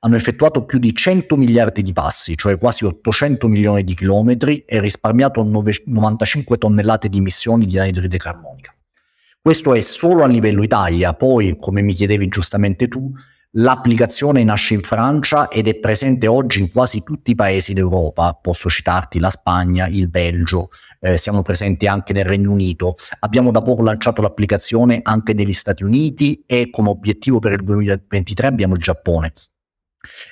hanno 0.02 0.16
effettuato 0.16 0.66
più 0.66 0.78
di 0.78 0.94
100 0.94 1.36
miliardi 1.36 1.82
di 1.82 1.94
passi, 1.94 2.38
cioè 2.38 2.60
quasi 2.60 2.86
800 2.86 3.48
milioni 3.48 3.84
di 3.84 3.96
chilometri 3.96 4.66
e 4.68 4.80
risparmiato 4.80 5.42
95 5.42 6.60
tonnellate 6.60 7.10
di 7.10 7.18
emissioni 7.18 7.66
di 7.66 7.80
anidride 7.80 8.18
carbonica. 8.18 8.72
Questo 9.42 9.74
è 9.74 9.82
solo 9.82 10.22
a 10.22 10.28
livello 10.28 10.62
Italia, 10.62 11.16
poi, 11.16 11.58
come 11.58 11.82
mi 11.82 11.94
chiedevi 11.94 12.28
giustamente 12.28 12.88
tu, 12.88 13.12
L'applicazione 13.54 14.44
nasce 14.44 14.76
in 14.76 14.82
Francia 14.82 15.48
ed 15.48 15.68
è 15.68 15.80
presente 15.80 16.28
oggi 16.28 16.60
in 16.60 16.72
quasi 16.72 17.02
tutti 17.02 17.32
i 17.32 17.36
paesi 17.36 17.74
d'Europa, 17.74 18.38
posso 18.40 18.70
citarti 18.70 19.20
la 19.20 19.32
Spagna, 19.32 19.88
il 19.88 20.08
Belgio, 20.08 20.70
eh, 21.00 21.18
siamo 21.18 21.42
presenti 21.42 21.88
anche 21.88 22.14
nel 22.14 22.26
Regno 22.26 22.52
Unito, 22.52 22.94
abbiamo 23.22 23.50
da 23.50 23.64
poco 23.64 23.82
lanciato 23.82 24.22
l'applicazione 24.22 25.00
anche 25.02 25.34
negli 25.34 25.54
Stati 25.54 25.84
Uniti 25.84 26.44
e 26.46 26.70
come 26.70 26.90
obiettivo 26.90 27.40
per 27.40 27.54
il 27.54 27.64
2023 27.64 28.46
abbiamo 28.46 28.76
il 28.76 28.82
Giappone. 28.82 29.34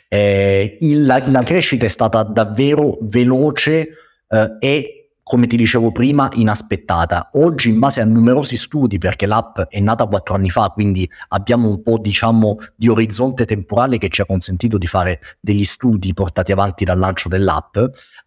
Eh, 0.07 0.77
il, 0.81 1.03
la, 1.03 1.27
la, 1.27 1.41
crescita 1.41 1.85
è 1.85 1.89
stata 1.89 2.21
davvero 2.21 2.99
veloce 3.01 3.89
eh, 4.27 4.57
e 4.59 5.06
come 5.27 5.45
ti 5.45 5.57
dicevo 5.57 5.91
prima, 5.91 6.29
inaspettata. 6.35 7.31
Oggi, 7.33 7.67
in 7.67 7.79
base 7.79 7.99
a 7.99 8.05
numerosi 8.05 8.55
studi, 8.55 8.97
perché 8.97 9.25
l'app 9.25 9.59
è 9.59 9.79
nata 9.81 10.05
quattro 10.05 10.35
anni 10.35 10.49
fa, 10.49 10.69
quindi 10.69 11.07
abbiamo 11.29 11.67
un 11.67 11.81
po', 11.81 11.97
diciamo, 11.97 12.55
di 12.73 12.87
orizzonte 12.87 13.43
temporale 13.43 13.97
che 13.97 14.07
ci 14.07 14.21
ha 14.21 14.25
consentito 14.25 14.77
di 14.77 14.87
fare 14.87 15.19
degli 15.41 15.65
studi 15.65 16.13
portati 16.13 16.53
avanti 16.53 16.85
dal 16.85 16.97
lancio 16.97 17.27
dell'app, 17.27 17.77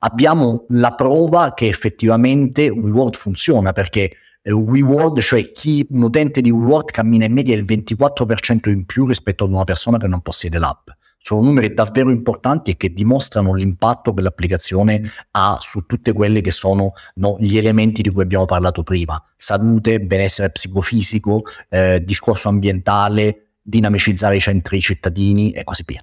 abbiamo 0.01 0.67
la 0.69 0.95
prova 0.95 1.55
che 1.55 1.69
effettivamente 1.69 2.69
WeWorld 2.69 3.17
funziona, 3.17 3.73
perché 3.73 4.13
eh, 4.43 4.53
WeWorld, 4.53 5.21
cioè 5.21 5.53
chi, 5.53 5.87
un 5.89 6.03
utente 6.03 6.43
di 6.43 6.51
WeWorld 6.51 6.91
cammina 6.91 7.25
in 7.25 7.33
media 7.33 7.57
il 7.57 7.65
24% 7.65 8.69
in 8.69 8.85
più 8.85 9.07
rispetto 9.07 9.45
ad 9.45 9.51
una 9.53 9.65
persona 9.65 9.97
che 9.97 10.07
non 10.07 10.21
possiede 10.21 10.59
l'app 10.59 10.89
sono 11.23 11.43
numeri 11.43 11.75
davvero 11.75 12.11
importanti 12.11 12.73
e 12.73 12.77
che 12.77 12.93
dimostrano 12.93 13.55
l'impatto 13.55 14.15
che 14.15 14.23
l'applicazione 14.23 15.03
ha 15.33 15.59
su 15.61 15.85
tutte 15.87 16.13
quelle 16.13 16.41
che 16.41 16.51
sono 16.51 16.95
no, 17.17 17.37
gli 17.39 17.59
elementi 17.59 18.01
di 18.01 18.11
cui 18.11 18.23
abbiamo 18.23 18.47
parlato 18.47 18.83
prima, 18.83 19.23
salute, 19.37 20.01
benessere 20.01 20.51
psicofisico, 20.51 21.43
eh, 21.69 22.03
discorso 22.03 22.49
ambientale, 22.49 23.57
dinamicizzare 23.61 24.37
i 24.37 24.41
centri 24.41 24.81
cittadini 24.81 25.53
e 25.53 25.63
così 25.63 25.83
via. 25.87 26.03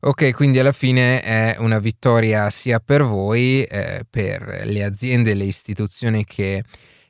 Ok, 0.00 0.32
quindi 0.34 0.58
alla 0.58 0.72
fine 0.72 1.20
è 1.22 1.56
una 1.58 1.80
vittoria 1.80 2.48
sia 2.50 2.78
per 2.78 3.02
voi, 3.02 3.62
eh, 3.64 4.04
per 4.08 4.62
le 4.64 4.84
aziende 4.84 5.32
e 5.32 5.34
le 5.34 5.44
istituzioni 5.44 6.24
che, 6.24 6.62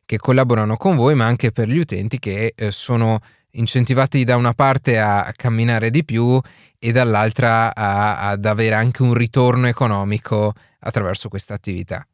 che, 0.05 0.17
collaborano 0.17 0.77
con 0.77 0.97
voi, 0.97 1.15
ma 1.15 1.27
anche 1.27 1.53
per 1.53 1.69
gli 1.69 1.79
utenti 1.79 2.19
che 2.19 2.55
eh, 2.57 2.71
sono 2.73 3.21
incentivati 3.51 4.25
da 4.25 4.37
una 4.37 4.53
parte 4.53 4.99
a 4.99 5.33
camminare 5.35 5.91
di 5.91 6.05
più 6.05 6.41
e 6.87 6.93
dall'altra 6.93 7.75
a, 7.75 8.29
ad 8.29 8.45
avere 8.45 8.77
anche 8.77 9.03
un 9.03 9.13
ritorno 9.13 9.67
economico 9.67 10.55
attraverso 10.79 11.29
questa 11.29 11.55
attività. 11.55 12.07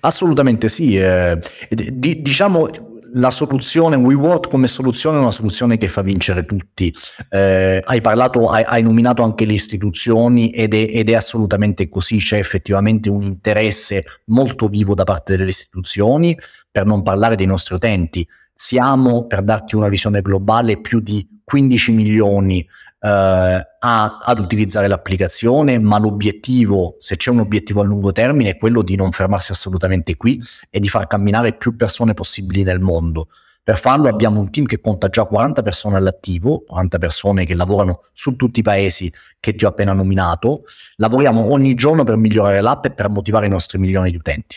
Assolutamente 0.00 0.68
sì, 0.68 0.98
eh, 0.98 1.38
d- 1.70 2.16
diciamo 2.16 2.68
la 3.12 3.30
soluzione 3.30 3.96
WeWork 3.96 4.50
come 4.50 4.66
soluzione 4.66 5.16
è 5.16 5.20
una 5.20 5.30
soluzione 5.30 5.78
che 5.78 5.86
fa 5.86 6.02
vincere 6.02 6.44
tutti. 6.44 6.92
Eh, 7.30 7.80
hai 7.82 8.00
parlato, 8.00 8.48
hai, 8.50 8.64
hai, 8.66 8.82
nominato 8.82 9.22
anche 9.22 9.44
le 9.46 9.54
istituzioni 9.54 10.50
ed 10.50 10.74
è, 10.74 10.86
ed 10.90 11.08
è, 11.08 11.14
assolutamente 11.14 11.88
così, 11.88 12.18
c'è 12.18 12.38
effettivamente 12.38 13.08
un 13.08 13.22
interesse 13.22 14.04
molto 14.26 14.66
vivo 14.66 14.94
da 14.94 15.04
parte 15.04 15.36
delle 15.36 15.50
istituzioni, 15.50 16.36
per 16.70 16.84
non 16.84 17.02
parlare 17.02 17.36
dei 17.36 17.46
nostri 17.46 17.76
utenti. 17.76 18.28
Siamo, 18.52 19.26
per 19.26 19.42
darti 19.42 19.76
una 19.76 19.88
visione 19.88 20.20
globale, 20.20 20.80
più 20.80 21.00
di 21.00 21.37
15 21.48 21.92
milioni 21.92 22.60
eh, 22.60 23.08
a, 23.08 24.18
ad 24.22 24.38
utilizzare 24.38 24.86
l'applicazione, 24.86 25.78
ma 25.78 25.98
l'obiettivo, 25.98 26.96
se 26.98 27.16
c'è 27.16 27.30
un 27.30 27.40
obiettivo 27.40 27.80
a 27.80 27.84
lungo 27.84 28.12
termine, 28.12 28.50
è 28.50 28.56
quello 28.58 28.82
di 28.82 28.96
non 28.96 29.12
fermarsi 29.12 29.52
assolutamente 29.52 30.16
qui 30.16 30.38
e 30.68 30.78
di 30.78 30.88
far 30.88 31.06
camminare 31.06 31.54
più 31.56 31.74
persone 31.74 32.12
possibili 32.12 32.62
nel 32.64 32.80
mondo. 32.80 33.28
Per 33.62 33.78
farlo 33.78 34.08
abbiamo 34.08 34.40
un 34.40 34.50
team 34.50 34.66
che 34.66 34.80
conta 34.80 35.08
già 35.08 35.24
40 35.24 35.62
persone 35.62 35.96
all'attivo, 35.96 36.64
40 36.66 36.98
persone 36.98 37.44
che 37.44 37.54
lavorano 37.54 38.00
su 38.12 38.36
tutti 38.36 38.60
i 38.60 38.62
paesi 38.62 39.12
che 39.40 39.54
ti 39.54 39.64
ho 39.64 39.68
appena 39.68 39.92
nominato. 39.92 40.64
Lavoriamo 40.96 41.50
ogni 41.50 41.74
giorno 41.74 42.04
per 42.04 42.16
migliorare 42.16 42.60
l'app 42.60 42.86
e 42.86 42.92
per 42.92 43.08
motivare 43.10 43.46
i 43.46 43.50
nostri 43.50 43.78
milioni 43.78 44.10
di 44.10 44.16
utenti. 44.16 44.56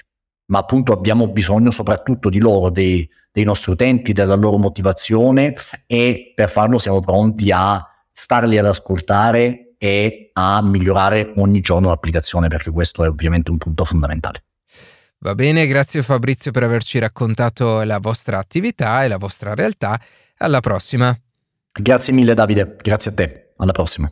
Ma 0.52 0.60
appunto 0.60 0.92
abbiamo 0.92 1.28
bisogno 1.28 1.72
soprattutto 1.72 2.30
di 2.30 2.40
loro, 2.40 2.70
dei, 2.70 3.10
dei 3.32 3.44
nostri 3.44 3.72
utenti, 3.72 4.12
della 4.12 4.36
loro 4.36 4.58
motivazione 4.58 5.56
e 5.88 6.34
per 6.36 6.50
farlo 6.50 6.78
siamo 6.78 7.00
pronti 7.00 7.52
a 7.52 7.86
starli 8.12 8.58
ad 8.58 8.66
ascoltare 8.66 9.76
e 9.78 10.30
a 10.34 10.62
migliorare 10.62 11.34
ogni 11.38 11.62
giorno 11.62 11.90
l'applicazione 11.90 12.50
perché 12.50 12.70
questo 12.70 13.04
è 13.04 13.08
ovviamente 13.08 13.50
un 13.50 13.58
punto 13.58 13.86
fondamentale. 13.86 14.44
Va 15.20 15.36
bene, 15.36 15.68
grazie 15.68 16.04
Fabrizio 16.04 16.52
per 16.52 16.64
averci 16.64 17.00
raccontato 17.00 17.84
la 17.84 18.00
vostra 18.00 18.38
attività 18.38 19.04
e 19.04 19.08
la 19.08 19.18
vostra 19.18 19.56
realtà. 19.56 20.00
Alla 20.38 20.60
prossima. 20.60 21.18
Grazie 21.72 22.14
mille 22.14 22.34
Davide, 22.34 22.76
grazie 22.82 23.12
a 23.12 23.14
te. 23.14 23.54
Alla 23.58 23.72
prossima. 23.72 24.12